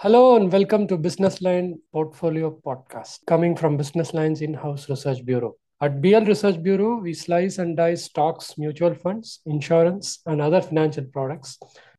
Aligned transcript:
Hello 0.00 0.36
and 0.36 0.52
welcome 0.52 0.86
to 0.88 0.98
Business 0.98 1.40
Line 1.40 1.80
Portfolio 1.90 2.50
Podcast, 2.50 3.20
coming 3.26 3.56
from 3.56 3.78
Business 3.78 4.12
Line's 4.12 4.42
in 4.42 4.52
house 4.52 4.90
research 4.90 5.24
bureau. 5.24 5.56
At 5.80 6.02
BL 6.02 6.26
Research 6.26 6.62
Bureau, 6.62 6.98
we 7.00 7.14
slice 7.14 7.56
and 7.56 7.78
dice 7.78 8.04
stocks, 8.04 8.58
mutual 8.58 8.92
funds, 8.92 9.40
insurance, 9.46 10.18
and 10.26 10.42
other 10.42 10.60
financial 10.60 11.04
products, 11.04 11.58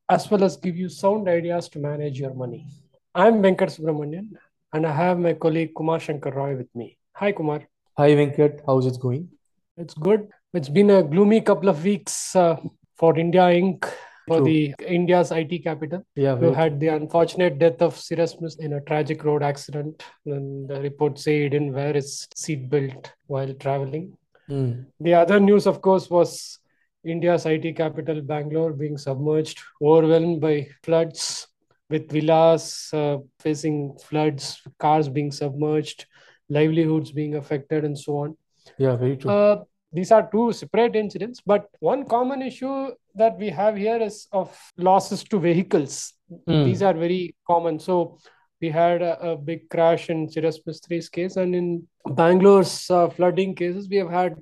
as 0.09 0.29
well 0.29 0.43
as 0.43 0.57
give 0.57 0.77
you 0.77 0.89
sound 0.89 1.27
ideas 1.27 1.69
to 1.69 1.79
manage 1.79 2.19
your 2.19 2.35
money. 2.35 2.67
I'm 3.15 3.41
Venkat 3.41 3.75
Subramanian, 3.75 4.29
and 4.73 4.85
I 4.85 4.91
have 4.91 5.17
my 5.17 5.33
colleague 5.33 5.71
Kumar 5.75 5.99
Shankar 5.99 6.33
Roy 6.33 6.55
with 6.55 6.69
me. 6.75 6.99
Hi, 7.13 7.31
Kumar. 7.31 7.67
Hi, 7.97 8.11
Venkat. 8.11 8.61
How's 8.67 8.85
it 8.85 8.99
going? 8.99 9.27
It's 9.75 9.95
good. 9.95 10.27
It's 10.53 10.69
been 10.69 10.91
a 10.91 11.01
gloomy 11.01 11.41
couple 11.41 11.67
of 11.67 11.83
weeks 11.83 12.35
uh, 12.35 12.57
for 12.95 13.17
India 13.17 13.41
Inc 13.41 13.91
for 14.27 14.41
the 14.41 14.75
India's 14.85 15.31
IT 15.31 15.63
capital. 15.63 16.05
Yeah, 16.15 16.35
We 16.35 16.53
had 16.53 16.79
the 16.79 16.89
unfortunate 16.89 17.59
death 17.59 17.81
of 17.81 17.97
Cyrus 17.97 18.31
Smith 18.31 18.57
in 18.59 18.73
a 18.73 18.81
tragic 18.81 19.23
road 19.23 19.41
accident. 19.41 20.03
And 20.25 20.67
the 20.67 20.81
reports 20.81 21.23
say 21.23 21.43
he 21.43 21.49
didn't 21.49 21.73
wear 21.73 21.93
his 21.93 22.27
seatbelt 22.35 23.07
while 23.27 23.53
traveling. 23.53 24.17
Mm. 24.49 24.85
The 24.99 25.13
other 25.13 25.39
news, 25.39 25.65
of 25.65 25.81
course, 25.81 26.09
was 26.09 26.59
India's 27.03 27.45
IT 27.45 27.75
capital, 27.77 28.21
Bangalore, 28.21 28.73
being 28.73 28.97
submerged, 28.97 29.59
overwhelmed 29.81 30.41
by 30.41 30.67
floods, 30.83 31.47
with 31.89 32.11
villas 32.11 32.89
uh, 32.93 33.17
facing 33.39 33.97
floods, 33.97 34.61
cars 34.77 35.07
being 35.07 35.31
submerged, 35.31 36.05
livelihoods 36.49 37.11
being 37.11 37.35
affected, 37.35 37.85
and 37.85 37.97
so 37.97 38.17
on. 38.17 38.37
Yeah, 38.77 38.97
very 38.97 39.15
true. 39.15 39.31
Uh, 39.31 39.63
these 39.97 40.11
are 40.11 40.29
two 40.31 40.53
separate 40.53 40.95
incidents, 40.95 41.41
but 41.43 41.69
one 41.79 42.05
common 42.05 42.43
issue 42.43 42.91
that 43.15 43.35
we 43.39 43.49
have 43.49 43.75
here 43.75 43.99
is 43.99 44.27
of 44.31 44.55
losses 44.77 45.23
to 45.23 45.39
vehicles. 45.39 46.13
Mm. 46.47 46.65
These 46.65 46.83
are 46.83 46.93
very 46.93 47.35
common. 47.47 47.79
So 47.79 48.19
we 48.61 48.69
had 48.69 49.01
a, 49.01 49.31
a 49.31 49.35
big 49.35 49.67
crash 49.71 50.11
in 50.11 50.29
Cyrus 50.29 50.59
Mistry's 50.67 51.09
case, 51.09 51.35
and 51.35 51.55
in 51.55 51.87
Bangalore's 52.05 52.91
uh, 52.91 53.09
flooding 53.09 53.55
cases, 53.55 53.89
we 53.89 53.97
have 53.97 54.11
had 54.11 54.35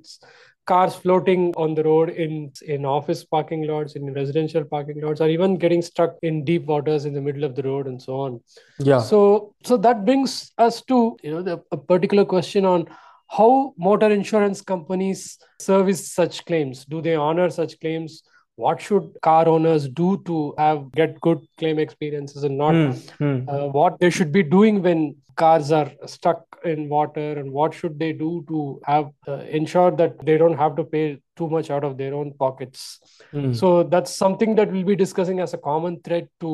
cars 0.66 0.94
floating 0.96 1.54
on 1.56 1.74
the 1.74 1.84
road 1.84 2.10
in 2.10 2.52
in 2.66 2.84
office 2.84 3.24
parking 3.24 3.66
lots, 3.66 3.96
in 3.96 4.12
residential 4.12 4.64
parking 4.76 5.00
lots, 5.00 5.22
or 5.22 5.28
even 5.30 5.56
getting 5.56 5.80
stuck 5.80 6.16
in 6.22 6.44
deep 6.44 6.64
waters 6.66 7.06
in 7.06 7.14
the 7.14 7.24
middle 7.30 7.44
of 7.44 7.54
the 7.54 7.62
road, 7.62 7.86
and 7.86 8.02
so 8.02 8.20
on. 8.20 8.40
Yeah. 8.78 9.00
So, 9.00 9.54
so 9.64 9.78
that 9.78 10.04
brings 10.04 10.52
us 10.58 10.82
to 10.92 11.16
you 11.22 11.30
know 11.30 11.42
the, 11.42 11.58
a 11.72 11.76
particular 11.78 12.26
question 12.26 12.66
on 12.66 12.88
how 13.28 13.74
motor 13.76 14.10
insurance 14.10 14.60
companies 14.62 15.38
service 15.58 16.12
such 16.12 16.44
claims. 16.44 16.84
Do 16.84 17.02
they 17.02 17.16
honor 17.16 17.50
such 17.50 17.80
claims? 17.80 18.22
What 18.56 18.80
should 18.80 19.16
car 19.22 19.46
owners 19.48 19.88
do 19.88 20.22
to 20.24 20.54
have 20.58 20.90
get 20.92 21.20
good 21.20 21.40
claim 21.58 21.78
experiences 21.78 22.42
and 22.42 22.56
not 22.58 22.74
Mm, 22.74 23.02
mm. 23.20 23.48
uh, 23.48 23.68
what 23.68 23.98
they 24.00 24.10
should 24.10 24.32
be 24.32 24.42
doing 24.42 24.82
when 24.82 25.16
cars 25.36 25.70
are 25.70 25.90
stuck 26.06 26.40
in 26.64 26.88
water 26.88 27.32
and 27.40 27.52
what 27.52 27.74
should 27.74 27.98
they 27.98 28.12
do 28.12 28.42
to 28.48 28.80
have 28.84 29.10
uh, 29.28 29.40
ensure 29.60 29.90
that 29.90 30.24
they 30.24 30.38
don't 30.38 30.56
have 30.56 30.74
to 30.76 30.84
pay 30.84 31.18
too 31.36 31.48
much 31.50 31.68
out 31.70 31.84
of 31.84 31.98
their 31.98 32.14
own 32.14 32.32
pockets 32.44 32.98
Mm. 33.34 33.54
so 33.60 33.82
that's 33.82 34.14
something 34.24 34.54
that 34.54 34.72
we'll 34.72 34.84
be 34.84 34.96
discussing 34.96 35.40
as 35.40 35.52
a 35.52 35.58
common 35.58 36.00
thread 36.00 36.28
to 36.40 36.50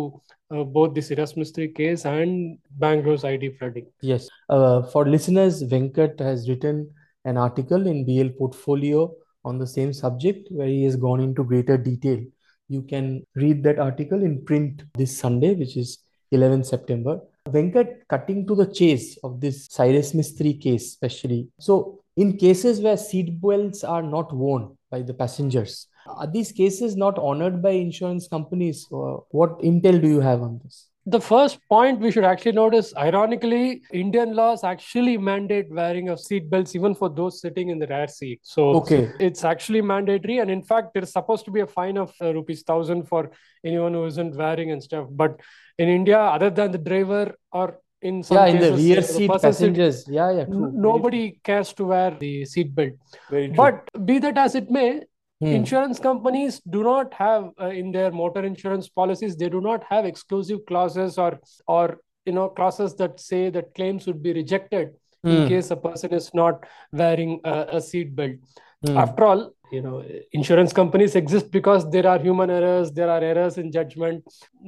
uh, 0.51 0.65
both 0.65 0.95
the 0.95 1.03
Cyrus 1.03 1.35
Mistry 1.35 1.69
case 1.75 2.05
and 2.05 2.59
Bangalore's 2.79 3.25
ID 3.25 3.51
flooding. 3.59 3.87
Yes. 4.01 4.29
Uh, 4.49 4.83
for 4.83 5.07
listeners, 5.09 5.63
Venkat 5.63 6.19
has 6.21 6.49
written 6.49 6.91
an 7.25 7.37
article 7.37 7.87
in 7.87 8.05
BL 8.05 8.31
Portfolio 8.39 9.13
on 9.45 9.59
the 9.59 9.67
same 9.67 9.93
subject 9.93 10.49
where 10.51 10.67
he 10.67 10.85
has 10.85 10.97
gone 10.97 11.21
into 11.21 11.45
greater 11.45 11.77
detail. 11.77 12.21
You 12.69 12.83
can 12.83 13.27
read 13.35 13.63
that 13.65 13.79
article 13.79 14.23
in 14.23 14.45
print 14.45 14.85
this 14.95 15.17
Sunday, 15.17 15.55
which 15.55 15.77
is 15.77 15.99
11 16.31 16.65
September. 16.65 17.21
Venkat, 17.49 18.07
cutting 18.09 18.47
to 18.47 18.55
the 18.55 18.67
chase 18.67 19.19
of 19.25 19.41
this 19.41 19.67
Cyrus 19.71 20.13
Mistry 20.13 20.61
case, 20.61 20.87
especially. 20.87 21.49
So, 21.59 22.01
in 22.17 22.37
cases 22.37 22.81
where 22.81 22.97
seat 22.97 23.41
belts 23.41 23.85
are 23.85 24.03
not 24.03 24.33
worn 24.35 24.77
by 24.91 25.03
the 25.03 25.15
passengers, 25.15 25.89
are 26.07 26.27
these 26.27 26.53
cases 26.53 26.97
not 26.97 27.19
honored 27.19 27.63
by 27.63 27.71
insurance 27.71 28.29
companies? 28.29 28.87
Or 28.91 29.25
what 29.31 29.59
intel 29.61 30.01
do 30.01 30.09
you 30.09 30.21
have 30.21 30.43
on 30.43 30.61
this? 30.63 30.89
The 31.05 31.21
first 31.21 31.59
point 31.69 31.99
we 31.99 32.13
should 32.13 32.23
actually 32.25 32.53
notice, 32.53 32.95
ironically, 32.97 33.83
Indian 33.93 34.37
laws 34.37 34.63
actually 34.63 35.19
mandate 35.19 35.69
wearing 35.69 36.09
of 36.09 36.21
seat 36.21 36.49
belts 36.49 36.77
even 36.77 36.95
for 36.95 37.09
those 37.09 37.41
sitting 37.41 37.71
in 37.71 37.81
the 37.81 37.89
rear 37.89 38.07
seat. 38.07 38.39
So 38.43 38.69
Okay. 38.77 39.11
it's 39.19 39.43
actually 39.45 39.83
mandatory, 39.83 40.39
and 40.39 40.49
in 40.51 40.63
fact, 40.63 40.95
there's 40.95 41.13
supposed 41.13 41.45
to 41.47 41.51
be 41.51 41.61
a 41.61 41.67
fine 41.67 41.99
of 41.99 42.13
uh, 42.21 42.33
rupees 42.33 42.63
thousand 42.63 43.09
for 43.09 43.33
anyone 43.65 43.95
who 43.95 44.05
isn't 44.07 44.37
wearing 44.37 44.71
and 44.71 44.81
stuff. 44.83 45.09
But 45.11 45.41
in 45.77 45.89
India, 45.89 46.19
other 46.21 46.51
than 46.51 46.71
the 46.71 46.79
driver 46.79 47.35
or 47.51 47.81
in 48.01 48.23
some 48.23 48.37
Yeah, 48.37 48.47
in 48.47 48.61
the 48.61 48.73
rear 48.77 49.03
seat 49.03 49.31
sit- 49.31 49.43
passengers. 49.43 50.07
Yeah, 50.09 50.31
yeah, 50.31 50.45
true. 50.45 50.71
Nobody 50.73 51.41
cares 51.43 51.73
to 51.75 51.85
wear 51.85 52.13
the 52.13 52.45
seat 52.45 52.75
belt. 52.75 52.93
Very 53.29 53.49
true. 53.49 53.57
But 53.57 53.89
be 54.07 54.19
that 54.21 54.39
as 54.39 54.55
it 54.55 54.71
may, 54.71 55.03
Hmm. 55.43 55.55
insurance 55.59 55.99
companies 55.99 56.61
do 56.71 56.83
not 56.85 57.15
have 57.15 57.47
uh, 57.61 57.71
in 57.83 57.91
their 57.93 58.11
motor 58.13 58.45
insurance 58.49 58.89
policies 58.89 59.37
they 59.37 59.49
do 59.55 59.61
not 59.61 59.83
have 59.93 60.05
exclusive 60.11 60.61
clauses 60.67 61.19
or 61.19 61.31
or 61.67 61.87
you 62.27 62.33
know 62.33 62.49
clauses 62.59 62.95
that 63.01 63.19
say 63.29 63.51
that 63.57 63.75
claims 63.79 64.07
would 64.07 64.23
be 64.23 64.33
rejected 64.43 64.93
in 65.25 65.41
Hmm. 65.41 65.49
case 65.49 65.71
a 65.73 65.77
person 65.87 66.15
is 66.21 66.29
not 66.35 66.65
wearing 67.01 67.41
a, 67.45 67.57
a 67.79 67.81
seat 67.89 68.15
belt 68.21 68.37
Hmm. 68.85 68.97
after 68.99 69.25
all 69.25 69.41
you 69.71 69.81
know 69.81 70.05
insurance 70.33 70.73
companies 70.73 71.15
exist 71.15 71.51
because 71.51 71.89
there 71.91 72.07
are 72.13 72.19
human 72.19 72.51
errors 72.51 72.91
there 72.93 73.09
are 73.09 73.21
errors 73.23 73.57
in 73.57 73.71
judgment 73.77 74.25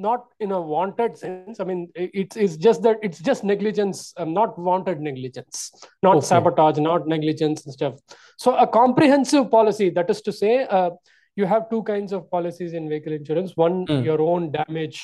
not 0.07 0.21
in 0.39 0.53
a 0.53 0.61
wanted 0.75 1.19
sense 1.23 1.59
i 1.61 1.65
mean 1.65 1.81
it's, 1.97 2.37
it's 2.37 2.57
just 2.57 2.83
that 2.83 2.99
it's 3.03 3.19
just 3.19 3.43
negligence 3.45 4.15
um, 4.17 4.33
not 4.33 4.57
wanted 4.69 5.01
negligence 5.01 5.73
not 6.03 6.17
Okay. 6.17 6.27
sabotage 6.27 6.79
not 6.79 7.09
negligence 7.15 7.65
and 7.65 7.75
stuff 7.75 7.95
so 8.39 8.55
a 8.57 8.67
comprehensive 8.81 9.51
policy 9.51 9.91
that 9.91 10.09
is 10.09 10.23
to 10.23 10.33
say 10.33 10.65
uh, 10.79 10.91
you 11.37 11.45
have 11.45 11.69
two 11.71 11.83
kinds 11.83 12.13
of 12.13 12.31
policies 12.31 12.73
in 12.73 12.89
vehicle 12.89 13.13
insurance 13.21 13.57
one 13.57 13.85
Hmm. 13.89 14.03
your 14.11 14.21
own 14.21 14.51
damage 14.53 14.99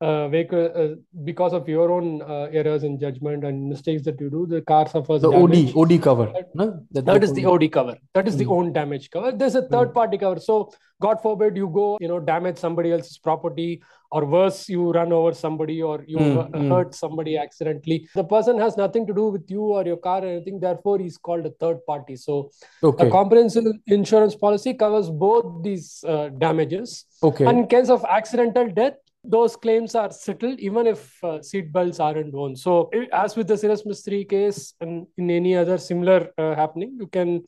uh, 0.00 0.28
vehicle 0.28 0.70
uh, 0.74 0.88
because 1.24 1.52
of 1.52 1.68
your 1.68 1.90
own 1.92 2.22
uh, 2.22 2.48
errors 2.52 2.84
in 2.84 2.98
judgment 2.98 3.44
and 3.44 3.68
mistakes 3.68 4.02
that 4.04 4.18
you 4.20 4.30
do 4.30 4.46
the 4.46 4.62
car 4.62 4.88
suffers 4.88 5.20
The 5.22 5.30
damage 5.30 5.74
OD, 5.76 5.92
OD 5.92 6.02
cover. 6.02 6.32
No? 6.54 6.80
That, 6.92 7.04
that 7.04 7.22
is 7.22 7.32
the 7.34 7.44
OD 7.44 7.70
cover. 7.70 7.96
That 8.14 8.26
is 8.26 8.36
the 8.36 8.46
Mm. 8.46 8.56
own 8.56 8.72
damage 8.72 9.10
cover. 9.10 9.32
There's 9.32 9.54
a 9.56 9.62
third 9.68 9.92
party 9.92 10.16
cover. 10.16 10.40
So 10.40 10.72
God 11.02 11.20
forbid 11.20 11.56
you 11.56 11.68
go, 11.68 11.98
you 12.00 12.08
know, 12.08 12.18
damage 12.18 12.56
somebody 12.58 12.92
else's 12.92 13.18
property, 13.18 13.82
or 14.12 14.24
worse, 14.24 14.68
you 14.68 14.90
run 14.90 15.12
over 15.12 15.32
somebody 15.32 15.80
or 15.82 16.02
you 16.06 16.18
Mm, 16.18 16.32
hu- 16.34 16.58
mm. 16.58 16.68
hurt 16.70 16.94
somebody 16.94 17.36
accidentally. 17.38 18.08
The 18.14 18.24
person 18.24 18.58
has 18.58 18.76
nothing 18.76 19.06
to 19.06 19.14
do 19.14 19.28
with 19.28 19.48
you 19.50 19.62
or 19.62 19.84
your 19.84 19.98
car 19.98 20.22
or 20.24 20.26
anything. 20.26 20.58
Therefore, 20.60 20.98
he's 20.98 21.16
called 21.16 21.46
a 21.46 21.50
third 21.60 21.84
party. 21.86 22.16
So 22.16 22.50
Okay. 22.82 23.06
a 23.06 23.10
comprehensive 23.10 23.64
insurance 23.86 24.34
policy 24.34 24.74
covers 24.74 25.10
both 25.10 25.62
these 25.62 26.02
uh, 26.08 26.30
damages. 26.38 27.04
Okay. 27.22 27.46
And 27.46 27.58
in 27.60 27.66
case 27.68 27.88
of 27.90 28.04
accidental 28.08 28.68
death, 28.68 28.94
those 29.24 29.56
claims 29.56 29.94
are 29.94 30.10
settled 30.10 30.58
even 30.60 30.86
if 30.86 31.22
uh, 31.22 31.42
seat 31.42 31.72
belts 31.72 32.00
aren't 32.00 32.32
worn. 32.32 32.56
So, 32.56 32.90
as 33.12 33.36
with 33.36 33.48
the 33.48 33.56
Cyrus 33.56 33.82
Mistry 33.84 34.28
case 34.28 34.74
and 34.80 35.06
in 35.16 35.30
any 35.30 35.56
other 35.56 35.78
similar 35.78 36.30
uh, 36.38 36.54
happening, 36.54 36.96
you 36.98 37.06
can 37.06 37.42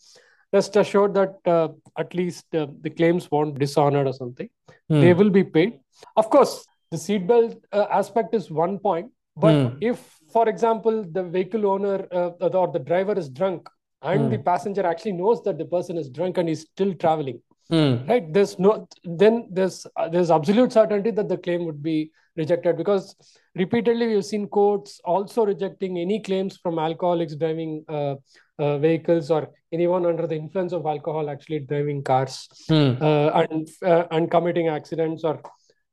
rest 0.52 0.76
assured 0.76 1.14
that 1.14 1.34
uh, 1.46 1.68
at 1.98 2.14
least 2.14 2.44
uh, 2.54 2.66
the 2.82 2.90
claims 2.90 3.30
won't 3.30 3.54
be 3.54 3.60
dishonored 3.60 4.06
or 4.06 4.12
something. 4.12 4.48
Hmm. 4.88 5.00
They 5.00 5.14
will 5.14 5.30
be 5.30 5.44
paid. 5.44 5.80
Of 6.16 6.28
course, 6.28 6.66
the 6.90 6.98
seatbelt 6.98 7.58
uh, 7.72 7.86
aspect 7.90 8.34
is 8.34 8.50
one 8.50 8.78
point, 8.78 9.10
but 9.36 9.54
Hmm. 9.54 9.76
if, 9.80 9.98
for 10.30 10.48
example, 10.48 11.04
the 11.10 11.22
vehicle 11.22 11.66
owner 11.66 12.06
uh, 12.12 12.30
or 12.60 12.68
the 12.70 12.78
driver 12.80 13.14
is 13.18 13.30
drunk 13.30 13.68
and 14.02 14.24
Hmm. 14.24 14.30
the 14.30 14.38
passenger 14.38 14.84
actually 14.84 15.12
knows 15.12 15.42
that 15.44 15.56
the 15.56 15.64
person 15.64 15.96
is 15.96 16.10
drunk 16.10 16.36
and 16.36 16.50
is 16.50 16.62
still 16.62 16.92
traveling, 16.94 17.40
Hmm. 17.70 18.06
right 18.08 18.32
there's 18.32 18.58
no 18.58 18.88
then 19.04 19.48
there's 19.50 19.86
uh, 19.96 20.08
there's 20.08 20.30
absolute 20.30 20.72
certainty 20.72 21.10
that 21.10 21.28
the 21.28 21.38
claim 21.38 21.64
would 21.64 21.82
be 21.82 22.10
rejected 22.36 22.76
because 22.76 23.14
repeatedly 23.54 24.06
we've 24.08 24.24
seen 24.24 24.46
courts 24.48 25.00
also 25.04 25.44
rejecting 25.46 25.98
any 25.98 26.20
claims 26.20 26.56
from 26.56 26.78
alcoholics 26.78 27.34
driving 27.36 27.84
uh, 27.88 28.14
uh, 28.58 28.78
vehicles 28.78 29.30
or 29.30 29.50
anyone 29.72 30.06
under 30.06 30.26
the 30.26 30.34
influence 30.34 30.72
of 30.72 30.86
alcohol 30.86 31.30
actually 31.30 31.60
driving 31.60 32.02
cars 32.02 32.48
Hmm. 32.68 32.92
uh, 33.00 33.28
and 33.42 33.68
uh, 33.84 34.04
and 34.10 34.30
committing 34.30 34.68
accidents 34.68 35.24
or 35.24 35.40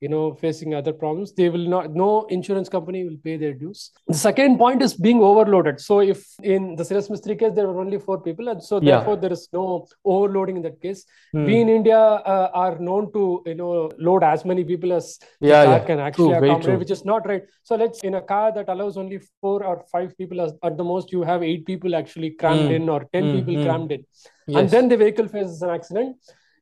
you 0.01 0.07
know 0.07 0.33
facing 0.41 0.73
other 0.73 0.93
problems 0.93 1.33
they 1.33 1.49
will 1.49 1.67
not 1.73 1.93
no 1.93 2.25
insurance 2.35 2.69
company 2.75 3.03
will 3.07 3.17
pay 3.23 3.35
their 3.37 3.53
dues 3.53 3.91
the 4.07 4.13
second 4.13 4.57
point 4.57 4.81
is 4.81 4.93
being 4.93 5.21
overloaded 5.29 5.79
so 5.87 5.99
if 5.99 6.21
in 6.41 6.75
the 6.75 6.85
Cyrus 6.85 7.09
Mistry 7.09 7.37
case 7.41 7.53
there 7.53 7.67
were 7.67 7.79
only 7.81 7.99
four 7.99 8.17
people 8.27 8.47
and 8.53 8.63
so 8.63 8.79
Yeah. 8.79 8.91
therefore 8.91 9.17
there 9.23 9.33
is 9.37 9.43
no 9.51 9.65
overloading 10.05 10.57
in 10.61 10.63
that 10.67 10.79
case 10.85 11.01
Hmm. 11.33 11.45
we 11.47 11.55
in 11.63 11.69
India 11.69 11.97
uh, 12.33 12.49
are 12.63 12.75
known 12.87 13.11
to 13.15 13.23
you 13.49 13.55
know 13.61 13.73
load 14.07 14.23
as 14.29 14.45
many 14.51 14.63
people 14.71 14.93
as 14.99 15.05
the 15.41 15.47
Yeah, 15.49 15.63
car 15.65 15.77
yeah. 15.79 15.85
can 15.89 15.99
actually 16.07 16.29
True, 16.29 16.45
accommodate, 16.45 16.79
which 16.83 16.93
is 16.95 17.03
not 17.11 17.27
right. 17.31 17.43
So 17.67 17.75
let's 17.81 17.99
in 18.09 18.15
a 18.15 18.21
car 18.31 18.47
that 18.57 18.67
allows 18.73 18.97
only 19.03 19.19
four 19.41 19.57
or 19.71 19.75
five 19.91 20.17
people 20.17 20.41
as, 20.45 20.53
at 20.69 20.75
the 20.79 20.83
most, 20.91 21.11
you 21.15 21.21
have 21.31 21.43
eight 21.49 21.63
people 21.69 21.93
actually 22.01 22.31
crammed 22.41 22.69
Mm, 22.71 22.75
in 22.77 22.89
or 22.95 22.99
ten 23.13 23.25
mm, 23.27 23.33
people 23.35 23.55
mm. 23.59 23.63
crammed 23.65 23.91
in, 23.97 24.01
Yes. 24.47 24.59
and 24.59 24.69
then 24.75 24.89
the 24.93 24.97
vehicle 25.03 25.27
faces 25.35 25.61
an 25.61 25.69
accident. 25.77 26.15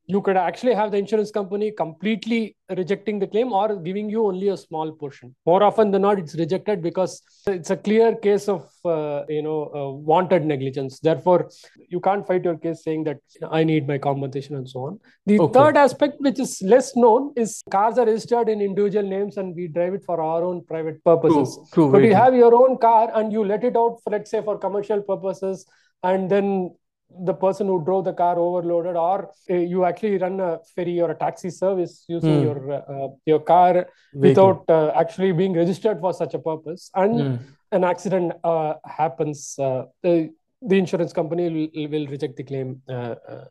You 0.07 0.21
could 0.21 0.37
actually 0.37 0.73
have 0.73 0.91
the 0.91 0.97
insurance 0.97 1.31
company 1.31 1.69
completely 1.71 2.55
rejecting 2.77 3.19
the 3.19 3.27
claim 3.27 3.51
or 3.51 3.75
giving 3.75 4.09
you 4.09 4.25
only 4.25 4.47
a 4.47 4.55
small 4.55 4.91
portion. 4.93 5.35
More 5.45 5.61
often 5.61 5.91
than 5.91 6.03
not, 6.03 6.17
it's 6.17 6.33
rejected 6.35 6.81
because 6.81 7.21
it's 7.47 7.69
a 7.71 7.75
clear 7.75 8.15
case 8.15 8.47
of 8.47 8.69
uh, 8.85 9.23
you 9.27 9.41
know 9.41 9.65
uh, 9.75 9.91
wanted 9.91 10.45
negligence. 10.45 10.99
Therefore, 11.01 11.49
you 11.89 11.99
can't 11.99 12.25
fight 12.25 12.45
your 12.45 12.57
case 12.57 12.83
saying 12.85 13.03
that 13.03 13.17
I 13.51 13.65
need 13.65 13.85
my 13.85 13.97
compensation 13.97 14.55
and 14.55 14.69
so 14.69 14.79
on. 14.87 14.99
The 15.25 15.39
Okay. 15.41 15.53
third 15.59 15.77
aspect, 15.77 16.15
which 16.19 16.39
is 16.39 16.61
less 16.61 16.95
known, 16.95 17.33
is 17.35 17.61
cars 17.69 17.97
are 17.97 18.05
registered 18.05 18.47
in 18.47 18.61
individual 18.61 19.07
names 19.07 19.35
and 19.35 19.53
we 19.55 19.67
drive 19.67 19.93
it 19.93 20.03
for 20.05 20.21
our 20.21 20.41
own 20.41 20.63
private 20.65 21.03
purposes. 21.03 21.57
True, 21.73 21.89
true, 21.89 21.91
But 21.91 22.07
you 22.07 22.15
have 22.15 22.33
your 22.33 22.55
own 22.55 22.77
car 22.77 23.11
and 23.13 23.31
you 23.33 23.43
let 23.43 23.63
it 23.65 23.75
out, 23.75 23.99
for, 24.03 24.11
let's 24.11 24.31
say, 24.31 24.41
for 24.41 24.57
commercial 24.57 25.01
purposes, 25.01 25.65
and 26.03 26.29
then 26.29 26.75
the 27.23 27.33
person 27.33 27.67
who 27.67 27.83
drove 27.83 28.05
the 28.05 28.13
car 28.13 28.37
overloaded, 28.37 28.95
or 28.95 29.31
uh, 29.49 29.53
you 29.53 29.85
actually 29.85 30.17
run 30.17 30.39
a 30.39 30.59
ferry 30.75 30.99
or 31.01 31.11
a 31.11 31.15
taxi 31.15 31.49
service 31.49 32.05
using 32.07 32.35
Hmm. 32.35 32.41
your 32.41 32.71
uh, 32.71 32.93
uh, 32.93 33.07
your 33.25 33.39
car 33.39 33.73
Vehicle. 34.13 34.29
without 34.29 34.65
uh, 34.69 34.91
actually 34.95 35.31
being 35.31 35.53
registered 35.53 35.99
for 35.99 36.13
such 36.13 36.33
a 36.33 36.39
purpose, 36.39 36.89
and 36.95 37.13
Hmm. 37.15 37.35
an 37.71 37.83
accident 37.83 38.33
uh, 38.43 38.73
happens, 38.85 39.55
uh, 39.59 39.83
the, 40.03 40.29
the 40.61 40.77
insurance 40.77 41.13
company 41.13 41.49
will, 41.49 41.89
will 41.89 42.07
reject 42.07 42.35
the 42.37 42.43
claim 42.43 42.81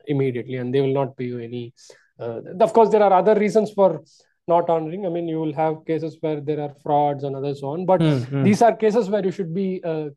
immediately, 0.06 0.56
and 0.56 0.74
they 0.74 0.80
will 0.80 0.94
not 0.94 1.16
pay 1.16 1.24
you 1.24 1.38
any. 1.38 1.72
Uh, 2.18 2.40
of 2.60 2.72
course, 2.72 2.88
there 2.90 3.02
are 3.02 3.12
other 3.12 3.34
reasons 3.34 3.70
for 3.72 4.02
not 4.48 4.68
honoring. 4.70 5.06
I 5.06 5.08
mean, 5.08 5.28
you 5.28 5.40
will 5.40 5.52
have 5.54 5.84
cases 5.86 6.16
where 6.20 6.40
there 6.40 6.60
are 6.60 6.72
frauds 6.82 7.24
and 7.24 7.34
others 7.34 7.60
so 7.60 7.68
on, 7.68 7.86
but 7.86 8.00
Hmm, 8.00 8.18
hmm. 8.18 8.42
these 8.42 8.62
are 8.62 8.74
cases 8.74 9.08
where 9.10 9.24
you 9.24 9.30
should 9.30 9.54
be 9.54 9.80
uh, 9.84 10.08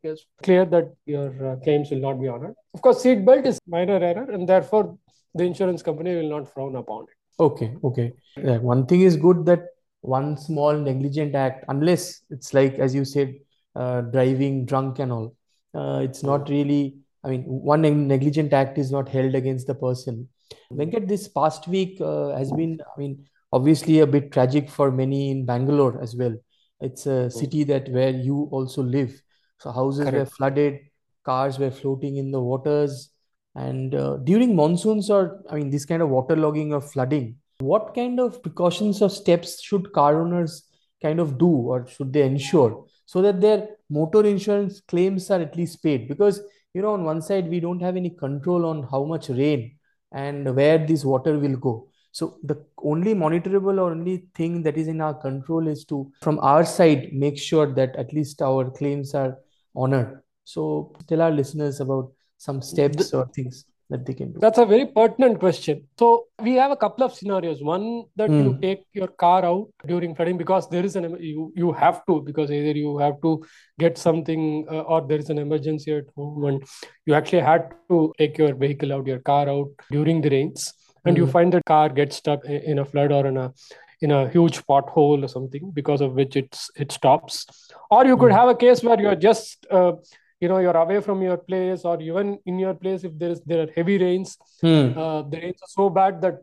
clear 0.44 0.66
that 0.66 0.94
your 1.06 1.30
uh, 1.52 1.56
claims 1.58 1.90
will 1.92 2.00
not 2.00 2.22
be 2.22 2.28
honored. 2.28 2.56
Of 2.74 2.82
course, 2.82 3.02
seat 3.02 3.26
belt 3.26 3.46
is 3.46 3.60
minor 3.68 3.98
error, 4.04 4.30
and 4.32 4.48
therefore 4.48 4.98
the 5.34 5.44
insurance 5.44 5.82
company 5.82 6.16
will 6.16 6.30
not 6.30 6.54
frown 6.54 6.76
upon 6.76 7.04
it. 7.04 7.42
Okay, 7.42 7.74
okay. 7.84 8.14
Yeah, 8.38 8.58
one 8.58 8.86
thing 8.86 9.02
is 9.02 9.16
good 9.16 9.46
that 9.46 9.68
one 10.02 10.38
small 10.38 10.74
negligent 10.74 11.36
act, 11.36 11.66
unless 11.68 12.22
it's 12.30 12.54
like, 12.54 12.76
as 12.76 12.94
you 12.94 13.06
said, 13.06 13.36
uh, 13.76 14.02
driving 14.02 14.66
drunk 14.66 15.00
and 15.00 15.12
all, 15.12 15.36
uh, 15.74 16.00
it's 16.04 16.24
not 16.24 16.50
really, 16.50 16.98
I 17.24 17.30
mean, 17.30 17.44
one 17.44 17.82
negligent 18.08 18.54
act 18.54 18.78
is 18.78 18.92
not 18.92 19.10
held 19.10 19.36
against 19.36 19.68
the 19.68 19.76
person. 19.76 20.28
Venkat, 20.74 21.08
this 21.08 21.28
past 21.28 21.68
week 21.68 22.00
uh, 22.02 22.30
has 22.36 22.52
been, 22.52 22.80
I 22.96 23.00
mean, 23.00 23.26
obviously 23.52 24.00
a 24.00 24.08
bit 24.08 24.32
tragic 24.32 24.70
for 24.70 24.92
many 24.92 25.32
in 25.32 25.46
Bangalore 25.46 26.02
as 26.02 26.16
well. 26.16 26.36
It's 26.82 27.06
a 27.06 27.30
city 27.30 27.64
that 27.66 27.90
where 27.90 28.12
you 28.12 28.48
also 28.52 28.82
live. 28.84 29.22
So 29.60 29.72
houses 29.72 30.10
were 30.12 30.26
flooded, 30.26 30.80
cars 31.26 31.60
were 31.60 31.72
floating 31.72 32.18
in 32.18 32.32
the 32.32 32.40
waters. 32.40 33.12
And 33.56 33.94
uh, 33.94 34.18
during 34.18 34.56
monsoons 34.56 35.10
or, 35.10 35.42
I 35.50 35.56
mean, 35.56 35.70
this 35.70 35.86
kind 35.86 36.02
of 36.02 36.10
waterlogging 36.10 36.72
or 36.72 36.80
flooding, 36.80 37.36
what 37.60 37.94
kind 37.94 38.20
of 38.20 38.42
precautions 38.42 39.02
or 39.02 39.10
steps 39.10 39.62
should 39.62 39.92
car 39.92 40.22
owners 40.22 40.64
kind 41.02 41.20
of 41.20 41.38
do 41.38 41.48
or 41.48 41.88
should 41.88 42.14
they 42.14 42.24
ensure 42.24 42.86
so 43.06 43.22
that 43.22 43.42
their 43.42 43.68
motor 43.90 44.26
insurance 44.26 44.80
claims 44.82 45.30
are 45.32 45.42
at 45.42 45.58
least 45.58 45.84
paid? 45.84 46.08
Because, 46.08 46.42
you 46.74 46.82
know, 46.82 46.94
on 46.94 47.04
one 47.04 47.22
side, 47.22 47.50
we 47.50 47.60
don't 47.60 47.82
have 47.82 47.98
any 47.98 48.12
control 48.12 48.66
on 48.66 48.84
how 48.84 49.04
much 49.04 49.28
rain 49.28 49.78
and 50.14 50.56
where 50.56 50.78
this 50.78 51.04
water 51.04 51.38
will 51.38 51.58
go. 51.58 51.89
So 52.12 52.38
the 52.44 52.58
only 52.84 53.14
monitorable 53.14 53.80
or 53.80 53.92
only 53.92 54.24
thing 54.36 54.64
that 54.64 54.78
is 54.78 54.88
in 54.88 55.02
our 55.02 55.14
control 55.14 55.68
is 55.68 55.86
to, 55.86 56.12
from 56.22 56.40
our 56.40 56.66
side, 56.66 57.14
make 57.14 57.38
sure 57.38 57.72
that 57.74 57.96
at 57.96 58.14
least 58.14 58.42
our 58.42 58.70
claims 58.72 59.14
are 59.14 59.38
honored. 59.76 60.22
So 60.44 60.96
tell 61.08 61.22
our 61.22 61.32
listeners 61.32 61.80
about 61.80 62.12
some 62.38 62.62
steps 62.62 63.14
or 63.14 63.28
things 63.28 63.66
that 63.92 64.06
they 64.06 64.14
can 64.14 64.32
do. 64.34 64.40
That's 64.40 64.58
a 64.60 64.66
very 64.66 64.86
pertinent 64.86 65.40
question. 65.40 65.88
So 65.98 66.26
we 66.42 66.54
have 66.54 66.72
a 66.72 66.76
couple 66.76 67.04
of 67.04 67.14
scenarios. 67.14 67.64
One 67.64 68.06
that 68.16 68.30
you 68.32 68.54
Hmm. 68.54 68.60
take 68.62 68.84
your 68.94 69.08
car 69.08 69.44
out 69.46 69.68
during 69.86 70.16
flooding 70.16 70.38
because 70.38 70.70
there 70.70 70.86
is 70.86 70.96
an 70.96 71.18
you 71.20 71.52
you 71.56 71.72
have 71.72 72.06
to 72.08 72.22
because 72.22 72.52
either 72.52 72.76
you 72.80 72.98
have 73.00 73.20
to 73.24 73.44
get 73.80 73.98
something 73.98 74.66
uh, 74.72 74.82
or 74.82 75.02
there 75.08 75.18
is 75.18 75.30
an 75.30 75.40
emergency 75.40 75.94
at 75.94 76.06
home 76.16 76.46
and 76.46 76.64
you 77.06 77.14
actually 77.16 77.42
had 77.42 77.72
to 77.90 78.14
take 78.20 78.38
your 78.38 78.54
vehicle 78.56 78.94
out, 78.94 79.08
your 79.08 79.20
car 79.20 79.50
out 79.50 79.70
during 79.92 80.22
the 80.22 80.30
rains, 80.30 80.72
and 81.10 81.18
you 81.18 81.26
Hmm. 81.26 81.32
find 81.36 81.54
the 81.54 81.62
car 81.68 81.90
gets 81.90 82.18
stuck 82.24 82.46
in 82.46 82.80
a 82.80 82.86
flood 82.86 83.12
or 83.12 83.26
in 83.28 83.38
a 83.38 83.54
in 84.02 84.12
a 84.12 84.30
huge 84.30 84.66
pothole 84.66 85.24
or 85.26 85.28
something 85.28 85.72
because 85.72 86.02
of 86.02 86.14
which 86.14 86.36
it's 86.36 86.70
it 86.76 86.92
stops. 86.92 87.46
Or 87.92 88.06
you 88.06 88.18
could 88.18 88.32
Hmm. 88.32 88.38
have 88.40 88.50
a 88.50 88.56
case 88.56 88.84
where 88.84 89.00
you're 89.02 89.16
just 89.30 89.66
uh, 89.72 89.94
you 90.40 90.48
know 90.48 90.60
you're 90.60 90.78
away 90.86 91.02
from 91.02 91.22
your 91.22 91.38
place 91.38 91.86
or 91.86 92.02
even 92.02 92.38
in 92.46 92.60
your 92.60 92.74
place 92.74 93.04
if 93.04 93.18
there 93.18 93.32
is 93.38 93.42
there 93.46 93.64
are 93.68 93.72
heavy 93.76 93.98
rains 94.06 94.38
Hmm. 94.62 94.98
uh, 94.98 95.22
the 95.24 95.38
rains 95.46 95.62
are 95.62 95.74
so 95.80 95.90
bad 95.90 96.22
that 96.22 96.40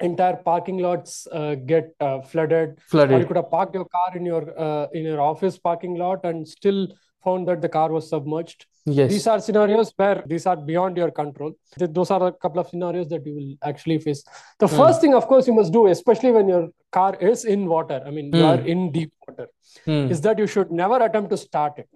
entire 0.00 0.36
parking 0.36 0.78
lots 0.78 1.26
uh, 1.32 1.54
get 1.54 1.94
uh, 2.00 2.20
flooded 2.22 2.78
or 3.08 3.20
you 3.20 3.26
could 3.26 3.36
have 3.36 3.50
parked 3.50 3.74
your 3.74 3.84
car 3.96 4.16
in 4.16 4.24
your 4.26 4.42
uh, 4.66 4.86
in 4.92 5.04
your 5.04 5.20
office 5.20 5.58
parking 5.58 5.96
lot 5.96 6.24
and 6.24 6.48
still 6.48 6.88
found 7.24 7.48
that 7.48 7.60
the 7.60 7.68
car 7.68 7.88
was 7.96 8.08
submerged 8.08 8.66
Yes. 8.86 9.10
these 9.12 9.26
are 9.30 9.38
scenarios 9.46 9.92
where 10.00 10.22
these 10.26 10.46
are 10.50 10.56
beyond 10.56 10.96
your 10.96 11.10
control 11.20 11.52
those 11.98 12.10
are 12.10 12.22
a 12.28 12.32
couple 12.44 12.60
of 12.62 12.68
scenarios 12.68 13.08
that 13.12 13.26
you 13.26 13.34
will 13.38 13.50
actually 13.70 13.98
face 14.06 14.22
the 14.58 14.68
Hmm. 14.68 14.76
first 14.80 15.00
thing 15.02 15.14
of 15.20 15.26
course 15.32 15.46
you 15.50 15.54
must 15.60 15.72
do 15.78 15.82
especially 15.94 16.32
when 16.36 16.48
your 16.54 16.62
car 16.98 17.10
is 17.32 17.44
in 17.54 17.66
water 17.74 17.98
i 18.06 18.10
mean 18.18 18.30
you 18.40 18.44
are 18.52 18.56
Hmm. 18.60 18.72
in 18.74 18.80
deep 18.98 19.12
water 19.26 19.48
Hmm. 19.88 20.06
is 20.16 20.22
that 20.28 20.38
you 20.44 20.46
should 20.54 20.70
never 20.84 20.98
attempt 21.08 21.30
to 21.36 21.40
start 21.48 21.74
it 21.84 21.88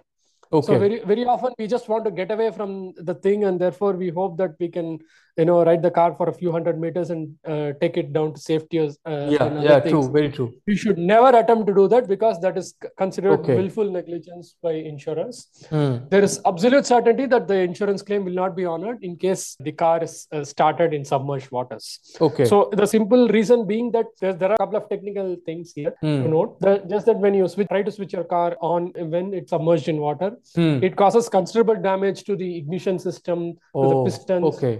Okay. 0.56 0.66
so 0.66 0.78
very 0.82 0.98
very 1.10 1.24
often 1.34 1.54
we 1.60 1.66
just 1.74 1.88
want 1.92 2.04
to 2.08 2.10
get 2.18 2.30
away 2.34 2.50
from 2.56 2.74
the 3.08 3.14
thing, 3.26 3.44
and 3.46 3.58
therefore 3.62 3.92
we 4.02 4.08
hope 4.18 4.34
that 4.40 4.52
we 4.60 4.68
can, 4.74 4.88
you 5.36 5.44
know, 5.44 5.64
ride 5.64 5.82
the 5.82 5.90
car 5.90 6.14
for 6.14 6.28
a 6.28 6.32
few 6.32 6.52
hundred 6.52 6.78
meters 6.80 7.10
and 7.10 7.34
uh, 7.44 7.72
take 7.80 7.96
it 7.96 8.12
down 8.12 8.32
to 8.34 8.40
safety 8.40 8.78
as, 8.78 8.98
uh, 9.04 9.28
Yeah, 9.30 9.60
yeah, 9.60 9.80
things. 9.80 9.90
true, 9.90 10.12
very 10.12 10.30
true. 10.30 10.52
you 10.66 10.76
should 10.76 10.96
never 10.98 11.36
attempt 11.36 11.66
to 11.66 11.74
do 11.74 11.88
that 11.88 12.06
because 12.08 12.40
that 12.40 12.56
is 12.56 12.74
considered 12.96 13.40
Okay. 13.40 13.56
willful 13.56 13.90
negligence 13.90 14.54
by 14.62 14.72
insurers. 14.72 15.48
Hmm. 15.70 15.96
There 16.10 16.22
is 16.22 16.40
absolute 16.46 16.86
certainty 16.86 17.26
that 17.26 17.48
the 17.48 17.58
insurance 17.58 18.02
claim 18.02 18.24
will 18.24 18.32
not 18.42 18.54
be 18.54 18.64
honored 18.64 19.02
in 19.02 19.16
case 19.16 19.56
the 19.60 19.72
car 19.72 20.02
is 20.04 20.28
uh, 20.32 20.44
started 20.44 20.94
in 20.94 21.04
submerged 21.04 21.50
waters. 21.50 22.16
Okay. 22.20 22.44
So 22.44 22.70
the 22.72 22.86
simple 22.86 23.28
reason 23.28 23.66
being 23.66 23.90
that 23.92 24.06
there, 24.20 24.34
there 24.34 24.50
are 24.50 24.54
a 24.54 24.58
couple 24.58 24.76
of 24.76 24.88
technical 24.88 25.36
things 25.46 25.72
here 25.74 25.94
to 26.02 26.06
Hmm. 26.06 26.30
note. 26.30 26.60
The, 26.60 26.78
just 26.88 27.06
that 27.06 27.18
when 27.18 27.34
you 27.34 27.48
switch, 27.48 27.68
try 27.68 27.82
to 27.82 27.90
switch 27.90 28.12
your 28.12 28.24
car 28.24 28.56
on 28.60 28.92
when 29.14 29.34
it's 29.34 29.50
submerged 29.50 29.88
in 29.88 29.98
water, 29.98 30.30
Hmm. 30.54 30.78
it 30.82 30.94
causes 30.94 31.28
considerable 31.28 31.74
damage 31.90 32.22
to 32.24 32.36
the 32.36 32.56
ignition 32.56 32.98
system, 33.00 33.38
to 33.54 33.88
the 33.92 33.96
Oh, 33.96 34.04
pistons, 34.04 34.44
okay, 34.56 34.74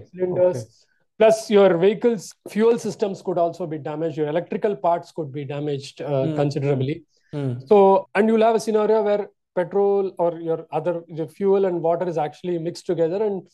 okay. 0.47 0.61
Plus, 1.19 1.49
your 1.49 1.77
vehicle's 1.79 2.35
fuel 2.49 2.77
systems 2.79 3.23
could 3.23 3.39
also 3.39 3.67
be 3.67 3.79
damaged. 3.79 4.17
Your 4.17 4.27
electrical 4.29 4.75
parts 4.75 5.13
could 5.13 5.33
be 5.33 5.45
damaged 5.45 6.01
uh, 6.03 6.25
Hmm, 6.27 6.35
considerably. 6.35 7.05
Hmm. 7.33 7.53
So, 7.67 8.09
and 8.15 8.29
you'll 8.29 8.43
have 8.43 8.57
a 8.57 8.61
scenario 8.61 9.03
where 9.03 9.29
petrol 9.55 10.13
or 10.19 10.41
your 10.41 10.67
other 10.73 11.03
the 11.09 11.27
fuel 11.29 11.65
and 11.67 11.81
water 11.81 12.09
is 12.09 12.19
actually 12.19 12.59
mixed 12.59 12.87
together, 12.87 13.23
and 13.25 13.47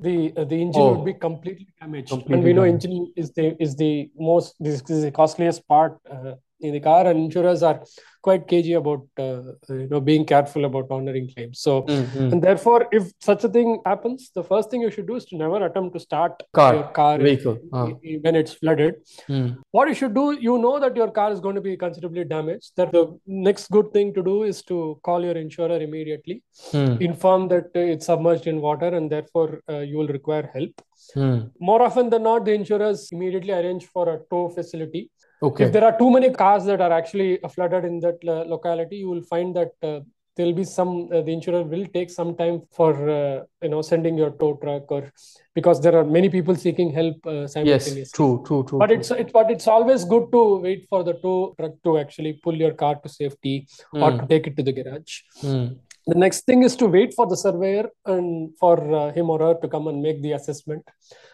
the 0.00 0.32
uh, 0.36 0.44
the 0.44 0.56
engine 0.60 0.82
Oh. 0.82 0.94
would 0.94 1.04
be 1.04 1.14
completely 1.14 1.68
damaged. 1.80 2.12
and 2.12 2.42
we 2.42 2.52
know 2.52 2.64
damaged. 2.64 2.84
engine 2.86 3.12
is 3.16 3.30
the 3.32 3.56
is 3.62 3.76
the 3.76 4.10
most 4.18 4.56
this 4.58 4.82
is 4.96 5.02
the 5.02 5.12
costliest 5.12 5.66
part 5.68 5.98
uh, 6.10 6.34
the 6.60 6.80
car, 6.80 7.06
and 7.06 7.18
insurers 7.18 7.62
are 7.62 7.82
quite 8.22 8.48
cagey 8.48 8.72
about 8.72 9.06
uh, 9.18 9.42
you 9.68 9.86
know 9.90 10.00
being 10.00 10.24
careful 10.24 10.64
about 10.64 10.86
honoring 10.90 11.28
claims. 11.32 11.60
So. 11.60 11.82
Hmm. 11.82 12.02
Hmm. 12.16 12.32
And 12.32 12.42
therefore, 12.42 12.88
if 12.92 13.12
such 13.20 13.44
a 13.44 13.48
thing 13.48 13.80
happens, 13.84 14.30
the 14.34 14.42
first 14.42 14.70
thing 14.70 14.80
you 14.80 14.90
should 14.90 15.06
do 15.06 15.14
is 15.16 15.24
to 15.26 15.36
never 15.36 15.64
attempt 15.66 15.94
to 15.94 16.00
start 16.00 16.42
Car, 16.52 16.74
your 16.74 16.84
car 16.84 17.18
vehicle. 17.18 17.58
I- 17.72 17.94
when 18.22 18.34
it's 18.34 18.52
flooded. 18.54 18.96
Hmm. 19.26 19.48
What 19.70 19.88
you 19.88 19.94
should 19.94 20.14
do, 20.14 20.32
you 20.32 20.58
know 20.58 20.78
that 20.80 20.96
your 20.96 21.10
car 21.10 21.30
is 21.30 21.40
going 21.40 21.54
to 21.54 21.60
be 21.60 21.76
considerably 21.76 22.24
damaged. 22.24 22.72
That 22.76 22.90
the 22.92 23.18
next 23.26 23.70
good 23.70 23.92
thing 23.92 24.12
to 24.14 24.22
do 24.22 24.42
is 24.44 24.62
to 24.64 24.98
call 25.02 25.24
your 25.24 25.36
insurer 25.36 25.78
immediately, 25.88 26.42
Hmm. 26.72 26.96
inform 27.00 27.48
that 27.48 27.66
uh, 27.76 27.80
it's 27.94 28.06
submerged 28.06 28.46
in 28.46 28.60
water 28.60 28.88
and 28.88 29.10
therefore 29.10 29.60
uh, 29.68 29.78
you 29.80 29.98
will 29.98 30.08
require 30.08 30.50
help. 30.52 30.72
Hmm. 31.14 31.38
More 31.60 31.82
often 31.82 32.10
than 32.10 32.22
not, 32.24 32.44
the 32.44 32.52
insurers 32.54 33.08
immediately 33.12 33.52
arrange 33.52 33.86
for 33.86 34.08
a 34.08 34.18
tow 34.30 34.48
facility. 34.48 35.10
Okay. 35.42 35.64
If 35.64 35.72
there 35.72 35.84
are 35.84 35.96
too 35.98 36.10
many 36.10 36.30
cars 36.30 36.64
that 36.64 36.80
are 36.80 36.92
actually 36.92 37.38
flooded 37.54 37.84
in 37.84 38.00
that 38.00 38.18
uh, 38.26 38.44
locality, 38.44 38.96
you 38.96 39.08
will 39.08 39.22
find 39.22 39.54
that 39.54 39.72
uh, 39.82 40.00
there'll 40.36 40.52
be 40.52 40.64
some 40.64 41.08
uh, 41.12 41.20
the 41.22 41.32
insurer 41.32 41.62
will 41.62 41.86
take 41.86 42.10
some 42.10 42.36
time 42.36 42.62
for 42.72 42.90
uh, 43.08 43.42
you 43.62 43.68
know 43.68 43.82
sending 43.82 44.16
your 44.16 44.30
tow 44.30 44.54
truck 44.62 44.90
or 44.90 45.10
because 45.54 45.80
there 45.80 45.96
are 45.96 46.04
many 46.04 46.28
people 46.28 46.54
seeking 46.54 46.90
help 46.92 47.16
uh, 47.26 47.30
Yes, 47.32 47.52
simultaneously. 47.52 48.04
true, 48.14 48.42
true, 48.46 48.64
true, 48.64 48.78
But 48.78 48.88
true. 48.88 48.96
it's 48.98 49.10
it's 49.10 49.32
but 49.32 49.50
it's 49.50 49.66
always 49.66 50.04
good 50.04 50.30
to 50.32 50.58
wait 50.58 50.86
for 50.88 51.02
the 51.04 51.14
tow 51.14 51.54
truck 51.58 51.72
to 51.84 51.98
actually 51.98 52.34
pull 52.34 52.54
your 52.54 52.72
car 52.72 52.96
to 52.96 53.08
safety 53.08 53.66
or 53.92 54.10
Hmm. 54.12 54.18
to 54.18 54.26
take 54.26 54.46
it 54.46 54.56
to 54.56 54.62
the 54.62 54.72
garage. 54.72 55.20
Hmm. 55.40 55.66
The 56.06 56.14
next 56.14 56.44
thing 56.46 56.62
is 56.62 56.76
to 56.76 56.86
wait 56.86 57.14
for 57.14 57.26
the 57.26 57.36
surveyor 57.36 57.90
and 58.04 58.56
for 58.58 58.78
uh, 58.94 59.12
him 59.12 59.28
or 59.28 59.40
her 59.40 59.54
to 59.60 59.68
come 59.68 59.88
and 59.88 60.00
make 60.00 60.22
the 60.22 60.32
assessment. 60.32 60.88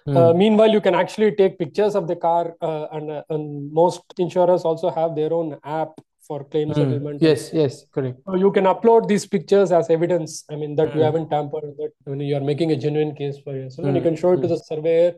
Hmm. 0.06 0.16
Uh, 0.16 0.32
meanwhile, 0.32 0.70
you 0.70 0.80
can 0.80 0.94
actually 0.94 1.32
take 1.32 1.58
pictures 1.58 1.94
of 1.94 2.08
the 2.08 2.16
car, 2.16 2.54
uh, 2.62 2.86
and, 2.92 3.10
uh, 3.10 3.22
and 3.28 3.70
most 3.72 4.02
insurers 4.18 4.62
also 4.62 4.90
have 4.90 5.14
their 5.14 5.32
own 5.32 5.58
app 5.62 5.90
for 6.32 6.40
claim 6.54 6.68
Mm. 6.70 6.80
settlement. 6.80 7.22
Yes, 7.28 7.42
yes, 7.60 7.84
correct. 7.96 8.18
So 8.26 8.36
you 8.44 8.50
can 8.56 8.66
upload 8.72 9.08
these 9.12 9.26
pictures 9.36 9.72
as 9.78 9.90
evidence. 9.98 10.34
I 10.54 10.56
mean, 10.62 10.74
that 10.80 10.94
you 10.96 11.00
Mm. 11.02 11.06
haven't 11.08 11.30
tampered, 11.36 11.70
that 11.82 11.92
when 12.12 12.20
you 12.30 12.34
are 12.40 12.46
making 12.50 12.72
a 12.76 12.78
genuine 12.84 13.14
case 13.22 13.38
for 13.46 13.54
yourself, 13.60 13.86
and 13.88 13.96
you 13.98 14.02
Mm, 14.02 14.08
can 14.08 14.16
show 14.22 14.32
it 14.36 14.42
to 14.44 14.48
mm. 14.48 14.52
the 14.54 14.60
surveyor. 14.70 15.10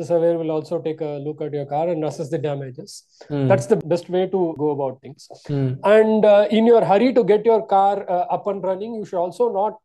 The 0.00 0.06
surveyor 0.10 0.36
will 0.42 0.52
also 0.56 0.76
take 0.86 1.00
a 1.08 1.10
look 1.24 1.42
at 1.46 1.56
your 1.58 1.66
car 1.72 1.82
and 1.94 2.04
assess 2.10 2.30
the 2.34 2.38
damages. 2.46 2.92
Mm, 3.32 3.48
That's 3.50 3.66
the 3.72 3.76
best 3.94 4.06
way 4.14 4.22
to 4.34 4.40
go 4.62 4.68
about 4.76 4.94
things. 5.02 5.26
mm, 5.56 5.72
And 5.96 6.24
uh, 6.34 6.46
in 6.58 6.70
your 6.72 6.82
hurry 6.92 7.10
to 7.18 7.24
get 7.32 7.44
your 7.50 7.60
car 7.74 7.94
uh, 8.16 8.24
up 8.36 8.46
and 8.52 8.64
running, 8.70 8.94
you 9.00 9.04
should 9.10 9.22
also 9.26 9.48
not, 9.58 9.76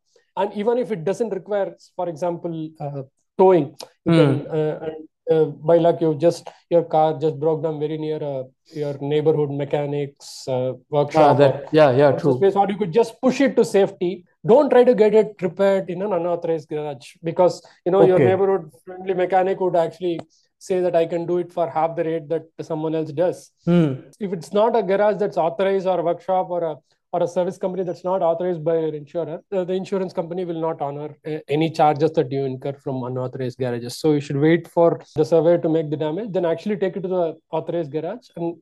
and 0.42 0.56
even 0.62 0.78
if 0.84 0.94
it 0.96 1.04
doesn't 1.10 1.36
require, 1.40 1.68
for 1.98 2.08
example, 2.14 2.56
uh, 2.86 3.02
towing, 3.42 3.66
you 4.06 4.12
Mm. 4.14 4.18
can, 4.20 4.32
uh, 4.60 4.74
and 4.88 5.07
uh, 5.30 5.44
by 5.44 5.76
luck, 5.78 6.00
you 6.00 6.14
just 6.14 6.48
your 6.70 6.84
car 6.84 7.18
just 7.18 7.38
broke 7.38 7.62
down 7.62 7.78
very 7.78 7.98
near 7.98 8.22
uh, 8.22 8.44
your 8.74 8.96
neighborhood 9.00 9.50
mechanics 9.50 10.46
uh, 10.48 10.52
ah, 10.52 10.74
workshop. 10.90 11.34
or 11.34 11.38
that, 11.38 11.68
yeah, 11.72 11.90
yeah, 11.90 12.12
true. 12.12 12.36
space, 12.36 12.56
or 12.56 12.68
you 12.68 12.76
could 12.76 12.92
just 12.92 13.20
push 13.20 13.40
it 13.40 13.56
to 13.56 13.64
safety. 13.64 14.24
Don't 14.46 14.70
try 14.70 14.84
to 14.84 14.94
get 14.94 15.14
it 15.14 15.34
repaired 15.40 15.90
in 15.90 16.02
an 16.02 16.12
unauthorized 16.12 16.68
garage 16.68 17.16
because 17.22 17.62
you 17.84 17.92
know 17.92 18.04
your 18.04 18.18
neighborhood 18.18 18.70
friendly 18.84 19.14
mechanic 19.14 19.60
would 19.60 19.76
actually 19.76 20.20
say 20.58 20.80
that 20.80 20.96
I 20.96 21.06
can 21.06 21.26
do 21.26 21.38
it 21.38 21.52
for 21.52 21.68
half 21.70 21.94
the 21.96 22.04
rate 22.04 22.28
that 22.28 22.44
someone 22.62 22.94
else 22.94 23.12
does. 23.12 23.50
Mm, 23.66 24.12
If 24.18 24.32
it's 24.32 24.52
not 24.52 24.76
a 24.76 24.82
garage 24.82 25.18
that's 25.18 25.36
authorized 25.36 25.86
or 25.86 26.00
a 26.00 26.02
workshop 26.02 26.50
or 26.50 26.64
a 26.64 26.76
or 27.12 27.22
a 27.22 27.28
service 27.28 27.56
company 27.58 27.84
that's 27.84 28.04
not 28.04 28.22
authorized 28.22 28.62
by 28.62 28.74
your 28.78 28.94
insurer, 28.94 29.40
uh, 29.52 29.64
the 29.64 29.72
insurance 29.72 30.12
company 30.12 30.44
will 30.44 30.60
not 30.60 30.80
honor 30.82 31.16
uh, 31.26 31.38
any 31.48 31.70
charges 31.70 32.12
that 32.12 32.30
you 32.30 32.44
incur 32.44 32.74
from 32.74 33.02
unauthorized 33.02 33.58
garages. 33.58 33.96
So 33.98 34.12
you 34.12 34.20
should 34.20 34.36
wait 34.36 34.68
for 34.68 35.00
the 35.16 35.24
surveyor 35.24 35.58
to 35.58 35.68
make 35.68 35.90
the 35.90 35.96
damage, 35.96 36.32
then 36.32 36.44
actually 36.44 36.76
take 36.76 36.96
it 36.96 37.00
to 37.02 37.08
the 37.08 37.38
authorized 37.50 37.90
garage 37.92 38.28
and 38.36 38.56